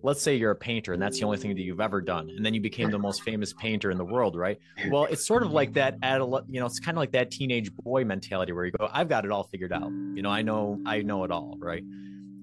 let's 0.06 0.22
say 0.22 0.36
you're 0.36 0.52
a 0.52 0.56
painter 0.56 0.92
and 0.92 1.02
that's 1.02 1.18
the 1.18 1.24
only 1.24 1.36
thing 1.36 1.52
that 1.52 1.62
you've 1.62 1.80
ever 1.80 2.00
done 2.00 2.30
and 2.30 2.46
then 2.46 2.54
you 2.54 2.60
became 2.60 2.92
the 2.92 2.98
most 2.98 3.22
famous 3.24 3.52
painter 3.52 3.90
in 3.90 3.98
the 3.98 4.04
world 4.04 4.36
right? 4.36 4.56
Well 4.88 5.06
it's 5.06 5.26
sort 5.26 5.42
of 5.42 5.50
like 5.50 5.72
that 5.72 5.96
adult 6.02 6.44
you 6.48 6.60
know 6.60 6.66
it's 6.66 6.78
kind 6.78 6.96
of 6.96 7.00
like 7.00 7.10
that 7.10 7.32
teenage 7.32 7.74
boy 7.74 8.04
mentality 8.04 8.52
where 8.52 8.64
you 8.64 8.70
go 8.70 8.88
i've 8.92 9.08
got 9.08 9.24
it 9.24 9.32
all 9.32 9.42
figured 9.42 9.72
out. 9.72 9.90
You 10.14 10.22
know 10.22 10.30
i 10.30 10.42
know 10.42 10.80
i 10.86 11.02
know 11.02 11.24
it 11.24 11.32
all 11.32 11.56
right? 11.58 11.82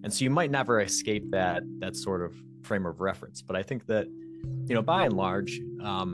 And 0.03 0.13
so 0.13 0.25
you 0.25 0.29
might 0.29 0.51
never 0.51 0.81
escape 0.81 1.31
that 1.31 1.63
that 1.79 1.95
sort 1.95 2.21
of 2.21 2.35
frame 2.63 2.85
of 2.85 2.99
reference 2.99 3.41
but 3.41 3.55
i 3.55 3.63
think 3.63 3.85
that 3.87 4.07
you 4.67 4.75
know 4.75 4.81
by 4.81 5.05
and 5.05 5.15
large 5.15 5.61
um, 5.81 6.09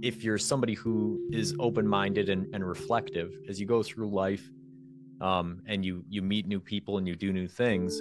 if 0.00 0.22
you're 0.22 0.38
somebody 0.38 0.74
who 0.74 1.18
is 1.32 1.56
open-minded 1.58 2.28
and, 2.28 2.54
and 2.54 2.64
reflective 2.64 3.36
as 3.48 3.58
you 3.60 3.66
go 3.66 3.82
through 3.82 4.08
life 4.08 4.48
um, 5.20 5.60
and 5.66 5.84
you 5.84 6.04
you 6.08 6.22
meet 6.22 6.46
new 6.46 6.60
people 6.60 6.98
and 6.98 7.08
you 7.08 7.16
do 7.16 7.32
new 7.32 7.48
things 7.48 8.00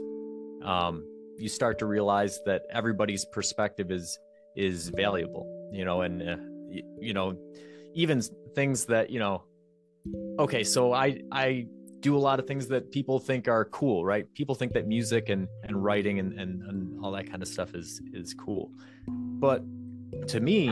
um, 0.64 1.04
you 1.38 1.50
start 1.50 1.78
to 1.80 1.86
realize 1.86 2.40
that 2.46 2.64
everybody's 2.72 3.26
perspective 3.26 3.92
is 3.92 4.18
is 4.56 4.90
valuable 4.90 5.46
you 5.72 5.86
know 5.86 6.02
and 6.02 6.22
uh, 6.22 6.36
y- 6.70 6.82
you 7.00 7.14
know 7.14 7.38
even 7.94 8.22
things 8.56 8.86
that 8.86 9.10
you 9.10 9.20
know 9.20 9.44
okay 10.40 10.64
so 10.64 10.94
i 10.94 11.20
i 11.32 11.68
do 12.00 12.16
a 12.16 12.20
lot 12.20 12.40
of 12.40 12.46
things 12.46 12.68
that 12.68 12.92
people 12.92 13.20
think 13.20 13.48
are 13.48 13.66
cool 13.66 14.06
right? 14.06 14.32
People 14.36 14.56
think 14.56 14.74
that 14.74 14.88
music 14.88 15.30
and 15.30 15.48
and 15.64 15.84
writing 15.84 16.20
and 16.20 16.40
and, 16.40 16.62
and 16.64 17.04
all 17.04 17.12
that 17.12 17.30
kind 17.30 17.42
of 17.42 17.48
stuff 17.48 17.74
is 17.74 18.02
is 18.14 18.34
cool. 18.34 18.72
But 19.08 19.64
to 20.28 20.40
me 20.40 20.66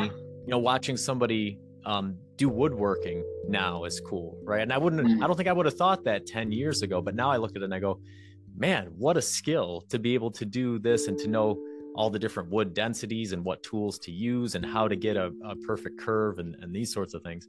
you 0.46 0.52
know 0.54 0.60
watching 0.60 0.98
somebody 0.98 1.60
um, 1.86 2.18
do 2.36 2.50
woodworking 2.50 3.24
now 3.48 3.84
is 3.86 4.00
cool 4.00 4.38
right? 4.44 4.62
And 4.62 4.72
i 4.74 4.78
wouldn't 4.78 5.22
i 5.22 5.28
don't 5.28 5.36
think 5.36 5.50
i 5.50 5.54
would 5.54 5.66
have 5.66 5.76
thought 5.76 6.04
that 6.06 6.26
10 6.26 6.52
years 6.52 6.82
ago 6.82 7.02
but 7.02 7.16
now 7.16 7.30
i 7.32 7.38
look 7.38 7.52
at 7.52 7.58
it 7.58 7.64
and 7.66 7.74
i 7.74 7.80
go 7.80 8.00
man 8.58 8.88
what 8.98 9.18
a 9.18 9.22
skill 9.22 9.84
to 9.90 10.00
be 10.00 10.14
able 10.14 10.32
to 10.32 10.46
do 10.46 10.80
this 10.80 11.08
and 11.08 11.18
to 11.18 11.28
know 11.28 11.58
all 11.96 12.10
the 12.10 12.20
different 12.20 12.50
wood 12.50 12.74
densities 12.74 13.32
and 13.32 13.44
what 13.44 13.64
tools 13.64 13.98
to 14.00 14.12
use 14.12 14.56
and 14.56 14.66
how 14.66 14.88
to 14.88 14.96
get 14.96 15.16
a, 15.16 15.32
a 15.46 15.56
perfect 15.56 15.98
curve 15.98 16.40
and, 16.40 16.56
and 16.62 16.76
these 16.76 16.94
sorts 16.94 17.14
of 17.14 17.24
things. 17.24 17.48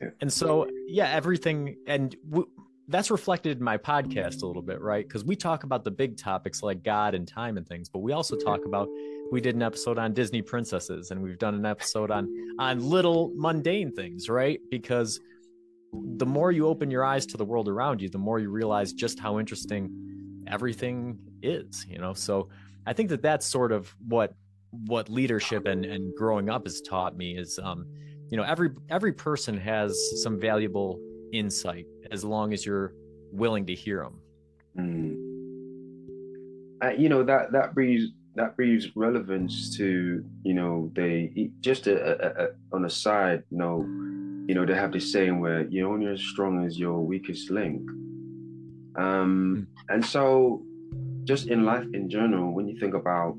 Yeah. 0.00 0.08
and 0.20 0.32
so 0.32 0.68
yeah 0.86 1.10
everything 1.10 1.76
and 1.86 2.16
w- 2.28 2.48
that's 2.88 3.10
reflected 3.10 3.58
in 3.58 3.64
my 3.64 3.76
podcast 3.76 4.42
a 4.42 4.46
little 4.46 4.62
bit 4.62 4.80
right? 4.80 5.06
Because 5.06 5.24
we 5.24 5.36
talk 5.36 5.64
about 5.64 5.84
the 5.84 5.90
big 5.90 6.16
topics 6.16 6.62
like 6.62 6.82
god 6.82 7.14
and 7.14 7.28
time 7.28 7.56
and 7.58 7.68
things 7.68 7.88
but 7.88 7.98
we 7.98 8.12
also 8.12 8.36
talk 8.36 8.64
about 8.64 8.88
we 9.30 9.40
did 9.40 9.54
an 9.54 9.62
episode 9.62 9.98
on 9.98 10.12
disney 10.14 10.42
princesses 10.42 11.10
and 11.10 11.22
we've 11.22 11.38
done 11.38 11.54
an 11.54 11.66
episode 11.66 12.10
on 12.10 12.28
on 12.58 12.80
little 12.80 13.32
mundane 13.34 13.92
things 13.92 14.28
right? 14.28 14.60
Because 14.70 15.20
the 15.92 16.26
more 16.26 16.50
you 16.50 16.66
open 16.66 16.90
your 16.90 17.04
eyes 17.04 17.26
to 17.26 17.36
the 17.36 17.44
world 17.44 17.68
around 17.68 18.00
you 18.00 18.08
the 18.08 18.18
more 18.18 18.38
you 18.38 18.48
realize 18.48 18.94
just 18.94 19.20
how 19.20 19.38
interesting 19.38 20.11
everything 20.48 21.18
is 21.42 21.86
you 21.88 21.98
know? 21.98 22.14
So 22.14 22.48
i 22.86 22.92
think 22.92 23.08
that 23.10 23.22
that's 23.22 23.46
sort 23.46 23.70
of 23.70 23.94
what 24.08 24.34
what 24.86 25.08
leadership 25.08 25.66
and 25.66 25.84
and 25.84 26.14
growing 26.16 26.48
up 26.50 26.66
has 26.66 26.80
taught 26.80 27.16
me 27.16 27.36
is 27.36 27.60
um 27.62 27.86
you 28.30 28.36
know 28.36 28.42
every 28.42 28.70
every 28.90 29.12
person 29.12 29.56
has 29.56 29.96
some 30.22 30.40
valuable 30.40 30.98
insight 31.32 31.86
as 32.10 32.24
long 32.24 32.52
as 32.52 32.66
you're 32.66 32.94
willing 33.30 33.66
to 33.66 33.74
hear 33.74 34.02
them 34.02 34.18
Mm. 34.78 35.16
Uh, 36.82 36.90
you 36.96 37.08
know 37.08 37.22
that 37.22 37.52
that 37.52 37.74
breeds 37.74 38.12
that 38.34 38.56
breeds 38.56 38.96
relevance 38.96 39.76
to 39.76 40.24
you 40.42 40.54
know 40.54 40.90
they 40.94 41.50
just 41.60 41.86
a, 41.86 41.94
a, 41.94 42.44
a, 42.44 42.48
on 42.72 42.86
a 42.86 42.90
side 42.90 43.42
note 43.50 43.84
you 44.48 44.54
know 44.54 44.64
they 44.64 44.74
have 44.74 44.90
this 44.90 45.12
saying 45.12 45.38
where 45.40 45.68
you're 45.68 45.92
only 45.92 46.06
as 46.06 46.20
strong 46.20 46.64
as 46.64 46.78
your 46.78 46.98
weakest 47.00 47.50
link 47.50 47.82
um 48.96 49.66
and 49.88 50.04
so 50.04 50.62
just 51.24 51.48
in 51.48 51.64
life 51.64 51.86
in 51.94 52.10
general 52.10 52.52
when 52.52 52.68
you 52.68 52.78
think 52.78 52.94
about 52.94 53.34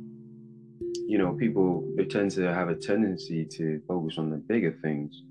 you 1.08 1.18
know 1.18 1.34
people 1.34 1.88
they 1.98 2.06
tend 2.06 2.32
to 2.32 2.42
have 2.54 2.70
a 2.70 2.76
tendency 2.76 3.46
to 3.46 3.82
focus 3.88 4.18
on 4.18 4.30
the 4.30 4.38
bigger 4.38 4.78
things 4.82 5.22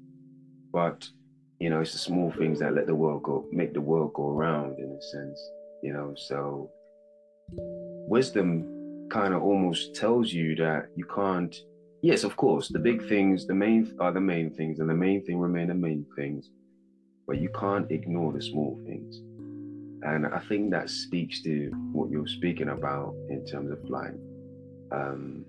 but 0.72 1.08
you 1.58 1.70
know 1.70 1.80
it's 1.80 1.92
the 1.92 1.98
small 1.98 2.30
things 2.32 2.58
that 2.58 2.74
let 2.74 2.86
the 2.86 2.94
world 2.94 3.22
go 3.22 3.46
make 3.52 3.72
the 3.72 3.80
world 3.80 4.12
go 4.14 4.28
around 4.28 4.78
in 4.78 4.90
a 4.90 5.02
sense 5.02 5.40
you 5.82 5.92
know? 5.92 6.14
So 6.16 6.70
wisdom 8.08 9.08
kind 9.10 9.34
of 9.34 9.42
almost 9.42 9.94
tells 9.94 10.32
you 10.32 10.54
that 10.56 10.88
you 10.96 11.04
can't 11.04 11.54
yes 12.02 12.24
of 12.24 12.34
course 12.34 12.68
the 12.68 12.78
big 12.78 13.06
things 13.08 13.46
the 13.46 13.54
main 13.54 13.94
are 14.00 14.10
the 14.10 14.20
main 14.20 14.50
things 14.50 14.78
and 14.80 14.88
the 14.88 14.94
main 14.94 15.22
thing 15.24 15.38
remain 15.38 15.68
the 15.68 15.74
main 15.74 16.06
things 16.16 16.48
but 17.26 17.38
you 17.38 17.50
can't 17.58 17.90
ignore 17.90 18.32
the 18.32 18.40
small 18.40 18.80
things 18.86 19.20
and 20.04 20.26
i 20.26 20.38
think 20.48 20.70
that 20.70 20.90
speaks 20.90 21.42
to 21.42 21.70
what 21.92 22.10
you're 22.10 22.26
speaking 22.26 22.68
about 22.68 23.14
in 23.28 23.44
terms 23.46 23.70
of 23.70 23.78
like 23.88 24.12
um 24.92 25.44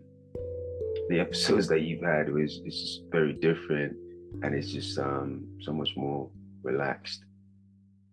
the 1.10 1.20
episodes 1.20 1.68
that 1.68 1.82
you've 1.82 2.04
had 2.04 2.32
was 2.32 2.62
it's 2.66 2.80
just 2.80 3.02
very 3.12 3.34
different 3.34 3.96
and 4.42 4.56
it's 4.56 4.72
just 4.72 4.98
um 4.98 5.46
so 5.62 5.74
much 5.74 5.96
more 5.96 6.30
relaxed 6.64 7.26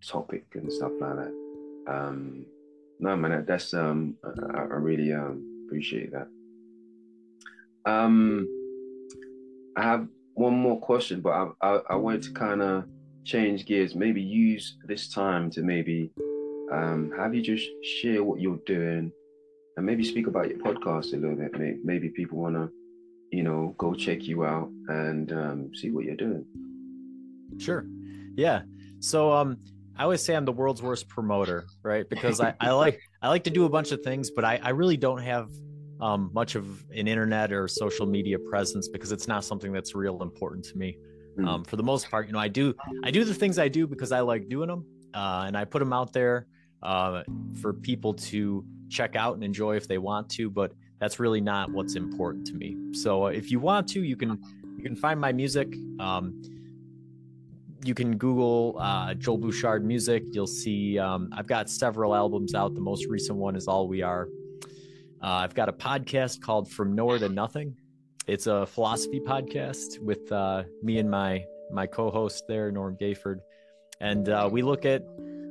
topic 0.06 0.44
and 0.54 0.72
stuff 0.72 0.92
like 1.00 1.16
that. 1.16 1.34
Um 1.88 2.46
no 2.98 3.16
man 3.16 3.44
that's 3.46 3.72
um 3.74 4.16
i, 4.54 4.58
I 4.58 4.76
really 4.76 5.12
um 5.12 5.64
appreciate 5.66 6.12
that. 6.12 6.28
Um 7.86 8.48
i 9.76 9.82
have 9.82 10.08
one 10.34 10.54
more 10.54 10.80
question 10.80 11.20
but 11.20 11.30
i 11.30 11.46
i, 11.62 11.80
I 11.90 11.94
wanted 11.94 12.22
to 12.22 12.32
kind 12.32 12.60
of 12.62 12.84
change 13.24 13.66
gears 13.66 13.94
maybe 13.94 14.20
use 14.20 14.76
this 14.86 15.08
time 15.08 15.50
to 15.50 15.62
maybe 15.62 16.10
um 16.72 17.12
have 17.16 17.34
you 17.34 17.42
just 17.42 17.68
share 17.82 18.24
what 18.24 18.40
you're 18.40 18.60
doing 18.66 19.12
and 19.76 19.86
maybe 19.86 20.04
speak 20.04 20.26
about 20.26 20.48
your 20.48 20.58
podcast 20.58 21.12
a 21.12 21.16
little 21.16 21.36
bit 21.36 21.52
May- 21.58 21.78
maybe 21.84 22.08
people 22.08 22.38
want 22.38 22.54
to 22.56 22.70
you 23.30 23.42
know 23.42 23.74
go 23.78 23.94
check 23.94 24.26
you 24.26 24.44
out 24.44 24.68
and 24.88 25.32
um 25.32 25.70
see 25.74 25.90
what 25.90 26.04
you're 26.04 26.16
doing 26.16 26.44
Sure. 27.58 27.84
Yeah. 28.36 28.62
So 29.00 29.32
um 29.32 29.58
I 29.96 30.04
always 30.04 30.22
say 30.22 30.34
I'm 30.34 30.46
the 30.46 30.52
world's 30.52 30.80
worst 30.80 31.08
promoter, 31.08 31.66
right? 31.82 32.08
Because 32.08 32.40
I, 32.40 32.54
I 32.58 32.70
like 32.70 33.00
I 33.20 33.28
like 33.28 33.44
to 33.44 33.50
do 33.50 33.66
a 33.66 33.68
bunch 33.68 33.92
of 33.92 34.00
things, 34.02 34.30
but 34.30 34.44
I, 34.44 34.58
I 34.62 34.70
really 34.70 34.96
don't 34.96 35.22
have 35.22 35.50
um, 36.00 36.30
much 36.32 36.54
of 36.54 36.64
an 36.90 37.06
internet 37.06 37.52
or 37.52 37.68
social 37.68 38.06
media 38.06 38.38
presence 38.38 38.88
because 38.88 39.12
it's 39.12 39.28
not 39.28 39.44
something 39.44 39.72
that's 39.72 39.94
real 39.94 40.22
important 40.22 40.64
to 40.66 40.78
me. 40.78 40.96
Mm. 41.38 41.46
Um, 41.46 41.64
for 41.64 41.76
the 41.76 41.82
most 41.82 42.10
part, 42.10 42.26
you 42.26 42.32
know, 42.32 42.38
I 42.38 42.48
do 42.48 42.74
I 43.04 43.10
do 43.10 43.24
the 43.24 43.34
things 43.34 43.58
I 43.58 43.68
do 43.68 43.86
because 43.86 44.12
I 44.12 44.20
like 44.20 44.48
doing 44.48 44.68
them, 44.68 44.84
uh, 45.14 45.44
and 45.46 45.56
I 45.56 45.64
put 45.64 45.78
them 45.78 45.92
out 45.92 46.12
there 46.12 46.46
uh, 46.82 47.22
for 47.60 47.72
people 47.72 48.14
to 48.14 48.64
check 48.88 49.16
out 49.16 49.34
and 49.34 49.44
enjoy 49.44 49.76
if 49.76 49.86
they 49.86 49.98
want 49.98 50.28
to. 50.30 50.50
But 50.50 50.72
that's 50.98 51.18
really 51.18 51.40
not 51.40 51.70
what's 51.70 51.94
important 51.94 52.46
to 52.48 52.54
me. 52.54 52.76
So 52.92 53.26
uh, 53.26 53.28
if 53.28 53.50
you 53.50 53.60
want 53.60 53.88
to, 53.88 54.02
you 54.02 54.16
can 54.16 54.42
you 54.76 54.82
can 54.82 54.96
find 54.96 55.20
my 55.20 55.32
music. 55.32 55.74
Um, 55.98 56.42
you 57.82 57.94
can 57.94 58.16
Google 58.16 58.76
uh, 58.78 59.14
Joel 59.14 59.38
Bouchard 59.38 59.84
music. 59.84 60.24
You'll 60.32 60.46
see 60.46 60.98
um, 60.98 61.30
I've 61.32 61.46
got 61.46 61.70
several 61.70 62.14
albums 62.14 62.54
out. 62.54 62.74
The 62.74 62.80
most 62.80 63.06
recent 63.06 63.38
one 63.38 63.56
is 63.56 63.68
All 63.68 63.88
We 63.88 64.02
Are. 64.02 64.28
Uh, 65.22 65.44
I've 65.44 65.54
got 65.54 65.68
a 65.68 65.72
podcast 65.72 66.40
called 66.40 66.70
From 66.70 66.94
Nowhere 66.94 67.18
to 67.18 67.28
Nothing. 67.28 67.76
It's 68.30 68.46
a 68.46 68.64
philosophy 68.64 69.18
podcast 69.18 69.98
with 69.98 70.30
uh, 70.30 70.62
me 70.84 70.98
and 70.98 71.10
my 71.10 71.44
my 71.72 71.88
co-host 71.88 72.44
there, 72.46 72.70
Norm 72.70 72.96
Gayford, 72.96 73.40
and 74.00 74.28
uh, 74.28 74.48
we 74.50 74.62
look 74.62 74.84
at 74.84 75.02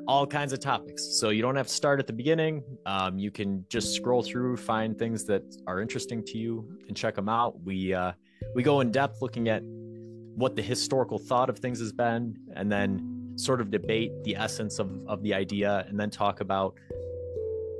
all 0.07 0.25
kinds 0.25 0.53
of 0.53 0.61
topics. 0.61 1.03
So 1.19 1.27
you 1.29 1.41
don't 1.41 1.57
have 1.57 1.67
to 1.67 1.73
start 1.73 1.99
at 1.99 2.07
the 2.07 2.13
beginning. 2.13 2.63
Um, 2.85 3.19
you 3.19 3.31
can 3.31 3.65
just 3.67 3.93
scroll 3.95 4.23
through, 4.23 4.55
find 4.55 4.97
things 4.97 5.25
that 5.25 5.43
are 5.67 5.81
interesting 5.81 6.23
to 6.27 6.37
you, 6.37 6.79
and 6.87 6.95
check 6.95 7.15
them 7.15 7.27
out. 7.27 7.61
We 7.65 7.93
uh, 7.93 8.13
we 8.55 8.63
go 8.63 8.79
in 8.79 8.91
depth 8.91 9.21
looking 9.21 9.49
at 9.49 9.61
what 9.61 10.55
the 10.55 10.61
historical 10.61 11.19
thought 11.19 11.49
of 11.49 11.59
things 11.59 11.81
has 11.81 11.91
been, 11.91 12.37
and 12.55 12.71
then 12.71 13.33
sort 13.35 13.59
of 13.59 13.71
debate 13.71 14.13
the 14.23 14.37
essence 14.37 14.79
of, 14.79 14.89
of 15.05 15.21
the 15.21 15.33
idea, 15.33 15.85
and 15.89 15.99
then 15.99 16.09
talk 16.09 16.39
about 16.39 16.75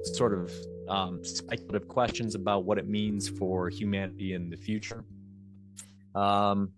sort 0.04 0.34
of 0.34 0.52
um, 0.90 1.24
speculative 1.24 1.88
questions 1.88 2.36
about 2.36 2.66
what 2.66 2.78
it 2.78 2.88
means 2.88 3.30
for 3.30 3.70
humanity 3.70 4.34
in 4.34 4.50
the 4.50 4.58
future. 4.58 5.06
Um, 6.16 6.72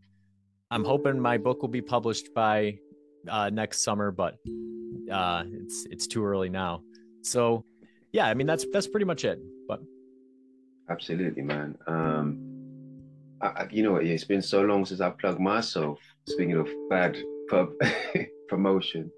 I'm 0.70 0.84
hoping 0.84 1.20
my 1.20 1.38
book 1.38 1.62
will 1.62 1.70
be 1.70 1.82
published 1.82 2.34
by 2.34 2.78
uh, 3.28 3.50
next 3.50 3.84
summer, 3.84 4.12
but 4.12 4.36
uh, 5.12 5.44
it's 5.48 5.86
it's 5.90 6.08
too 6.08 6.24
early 6.26 6.50
now. 6.50 6.82
So, 7.22 7.66
yeah, 8.12 8.28
I 8.28 8.34
mean 8.34 8.48
that's 8.48 8.66
that's 8.72 8.88
pretty 8.88 9.06
much 9.06 9.26
it. 9.26 9.40
But 9.68 9.82
absolutely, 10.90 11.44
man. 11.44 11.78
Um, 11.88 12.52
I, 13.42 13.68
you 13.72 13.84
know? 13.84 13.96
It's 13.98 14.24
been 14.24 14.42
so 14.42 14.62
long 14.62 14.86
since 14.86 15.02
I 15.02 15.10
plugged 15.10 15.40
myself. 15.40 16.00
Speaking 16.28 16.54
of 16.54 16.70
bad 16.90 17.18
pub 17.50 17.70
promotion, 18.50 19.12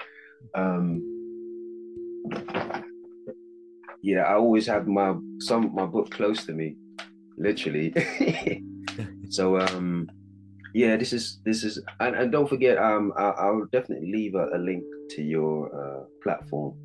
um, 0.56 1.02
yeah, 4.04 4.24
I 4.24 4.36
always 4.36 4.68
have 4.68 4.86
my 4.86 5.16
some 5.39 5.74
my 5.74 5.86
book 5.86 6.12
close 6.12 6.45
to 6.45 6.54
me, 6.54 6.76
literally. 7.38 7.93
so 9.30 9.60
um, 9.60 10.10
yeah, 10.74 10.97
this 10.97 11.14
is 11.14 11.39
this 11.45 11.64
is, 11.64 11.82
and, 12.01 12.14
and 12.16 12.32
don't 12.32 12.49
forget, 12.49 12.78
um, 12.78 13.14
I, 13.18 13.49
will 13.49 13.68
definitely 13.72 14.12
leave 14.12 14.36
a, 14.36 14.49
a, 14.54 14.60
link 14.60 14.84
to 15.12 15.22
your 15.24 15.70
uh, 15.74 16.04
platform, 16.22 16.76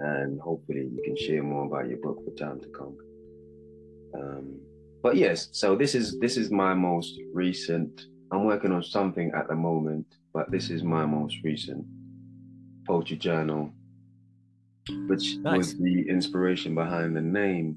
and 0.00 0.40
hopefully 0.40 0.88
you 0.90 1.02
can 1.04 1.16
share 1.16 1.42
more 1.42 1.66
about 1.66 1.88
your 1.88 1.98
book 1.98 2.18
for 2.24 2.34
time 2.34 2.60
to 2.60 2.68
come. 2.68 2.96
Um, 4.14 4.60
but 5.02 5.16
yes, 5.16 5.48
so 5.52 5.76
this 5.76 5.94
is 5.94 6.18
this 6.18 6.38
is 6.38 6.50
my 6.50 6.72
most 6.72 7.20
recent. 7.34 8.06
I'm 8.32 8.46
working 8.46 8.72
on 8.72 8.82
something 8.82 9.32
at 9.36 9.48
the 9.48 9.54
moment, 9.54 10.06
but 10.32 10.50
this 10.50 10.70
is 10.70 10.82
my 10.82 11.04
most 11.04 11.36
recent 11.44 11.84
poetry 12.86 13.18
journal, 13.18 13.74
which 15.06 15.36
nice. 15.38 15.56
was 15.56 15.78
the 15.78 16.08
inspiration 16.08 16.74
behind 16.74 17.16
the 17.16 17.20
name 17.20 17.76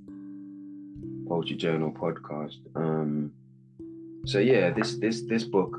Poetry 1.27 1.55
Journal 1.55 1.91
podcast. 1.91 2.57
Um, 2.75 3.31
so 4.25 4.39
yeah, 4.39 4.71
this 4.71 4.97
this 4.97 5.23
this 5.23 5.43
book 5.43 5.77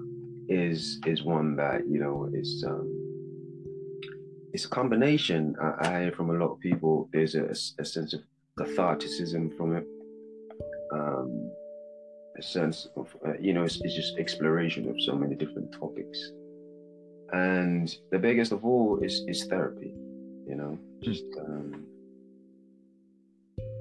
is 0.48 1.00
is 1.06 1.22
one 1.22 1.56
that 1.56 1.86
you 1.88 1.98
know 1.98 2.30
is 2.32 2.64
um, 2.66 2.86
it's 4.52 4.64
a 4.64 4.68
combination. 4.68 5.56
I, 5.60 5.88
I 5.88 6.00
hear 6.02 6.12
from 6.12 6.30
a 6.30 6.34
lot 6.34 6.52
of 6.52 6.60
people. 6.60 7.08
There's 7.12 7.34
a, 7.34 7.46
a 7.78 7.84
sense 7.84 8.12
of 8.14 8.20
catharticism 8.58 9.56
from 9.56 9.76
it 9.76 9.86
um, 10.92 11.50
a 12.38 12.42
sense 12.42 12.88
of 12.96 13.14
uh, 13.26 13.32
you 13.40 13.52
know 13.52 13.64
it's, 13.64 13.80
it's, 13.82 13.94
just 13.94 14.18
exploration 14.18 14.88
of 14.88 14.96
so 15.00 15.14
many 15.14 15.34
different 15.34 15.72
topics 15.72 16.18
and 17.32 17.96
the 18.12 18.18
biggest 18.18 18.52
of 18.52 18.64
all 18.64 18.98
is 19.02 19.24
is 19.26 19.44
therapy 19.46 19.94
you 20.46 20.54
know 20.54 20.78
just 21.02 21.24
um, 21.38 21.84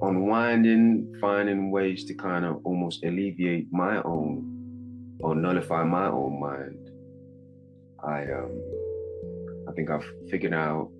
unwinding 0.02 1.14
finding 1.20 1.70
ways 1.70 2.04
to 2.04 2.14
kind 2.14 2.44
of 2.44 2.60
almost 2.64 3.04
alleviate 3.04 3.72
my 3.72 4.02
own 4.02 5.16
or 5.20 5.34
nullify 5.34 5.82
my 5.82 6.06
own 6.06 6.38
mind 6.38 6.90
i 8.04 8.22
um 8.22 8.52
i 9.68 9.72
think 9.72 9.90
i've 9.90 10.06
figured 10.30 10.52
out 10.52 10.90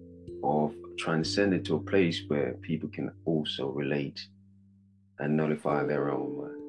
or 0.43 0.73
transcended 0.99 1.65
to 1.65 1.77
a 1.77 1.81
place 1.81 2.23
where 2.29 2.55
people 2.63 2.89
can 2.89 3.11
also 3.25 3.69
relate 3.69 4.27
and 5.19 5.37
nullify 5.37 5.85
their 5.85 6.11
own 6.11 6.39
mind. 6.39 6.63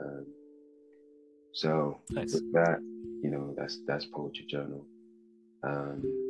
Um, 0.00 0.26
so 1.52 2.00
nice. 2.10 2.34
with 2.34 2.52
that, 2.52 2.78
you 3.22 3.30
know, 3.30 3.54
that's 3.56 3.80
that's 3.86 4.04
poetry 4.06 4.46
journal. 4.48 4.84
Um, 5.62 6.25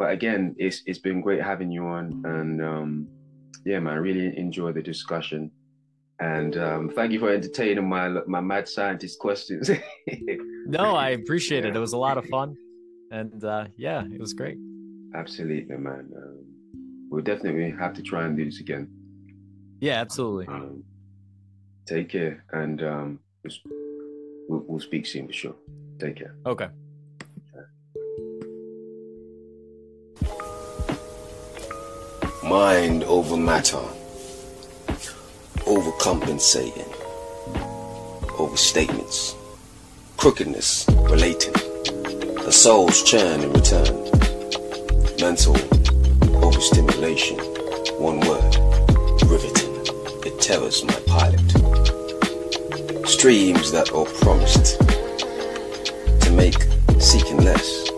but 0.00 0.12
again, 0.12 0.56
it's 0.58 0.82
it's 0.86 0.98
been 0.98 1.20
great 1.20 1.42
having 1.42 1.70
you 1.70 1.84
on, 1.86 2.22
and 2.24 2.64
um, 2.64 3.06
yeah, 3.66 3.78
man, 3.80 3.98
really 3.98 4.34
enjoy 4.38 4.72
the 4.72 4.80
discussion. 4.80 5.50
And 6.18 6.56
um, 6.56 6.88
thank 6.88 7.12
you 7.12 7.20
for 7.20 7.30
entertaining 7.30 7.86
my 7.86 8.08
my 8.26 8.40
mad 8.40 8.66
scientist 8.66 9.18
questions. 9.18 9.70
no, 10.66 10.96
I 10.96 11.10
appreciate 11.10 11.64
yeah. 11.64 11.70
it. 11.70 11.76
It 11.76 11.80
was 11.80 11.92
a 11.92 11.98
lot 11.98 12.16
of 12.16 12.24
fun, 12.28 12.56
and 13.12 13.44
uh, 13.44 13.66
yeah, 13.76 14.02
it 14.10 14.18
was 14.18 14.32
great. 14.32 14.56
Absolutely, 15.14 15.76
man. 15.76 16.10
Um, 16.16 16.46
we'll 17.10 17.22
definitely 17.22 17.70
have 17.78 17.92
to 17.92 18.02
try 18.02 18.24
and 18.24 18.38
do 18.38 18.46
this 18.46 18.60
again. 18.60 18.88
Yeah, 19.80 20.00
absolutely. 20.00 20.46
Um, 20.46 20.82
take 21.84 22.08
care, 22.08 22.42
and 22.52 22.82
um, 22.82 23.20
we'll, 24.48 24.64
we'll 24.66 24.80
speak 24.80 25.04
soon 25.04 25.26
for 25.26 25.34
sure. 25.34 25.56
Take 25.98 26.16
care. 26.16 26.36
Okay. 26.46 26.68
Mind 32.50 33.04
over 33.04 33.36
matter, 33.36 33.78
overcompensating, 35.68 36.92
overstatements, 38.40 39.36
crookedness 40.16 40.84
relating, 41.08 41.52
the 41.52 42.50
soul's 42.50 43.04
churn 43.04 43.42
in 43.42 43.52
return, 43.52 43.94
mental 45.20 45.54
overstimulation, 46.44 47.38
one 48.00 48.18
word, 48.18 48.56
riveting 49.30 49.72
it 50.26 50.40
terrors 50.40 50.82
my 50.82 51.00
pilot. 51.06 51.50
Streams 53.06 53.70
that 53.70 53.92
are 53.94 54.06
promised 54.24 54.80
to 56.22 56.32
make 56.32 56.60
seeking 57.00 57.36
less. 57.44 57.89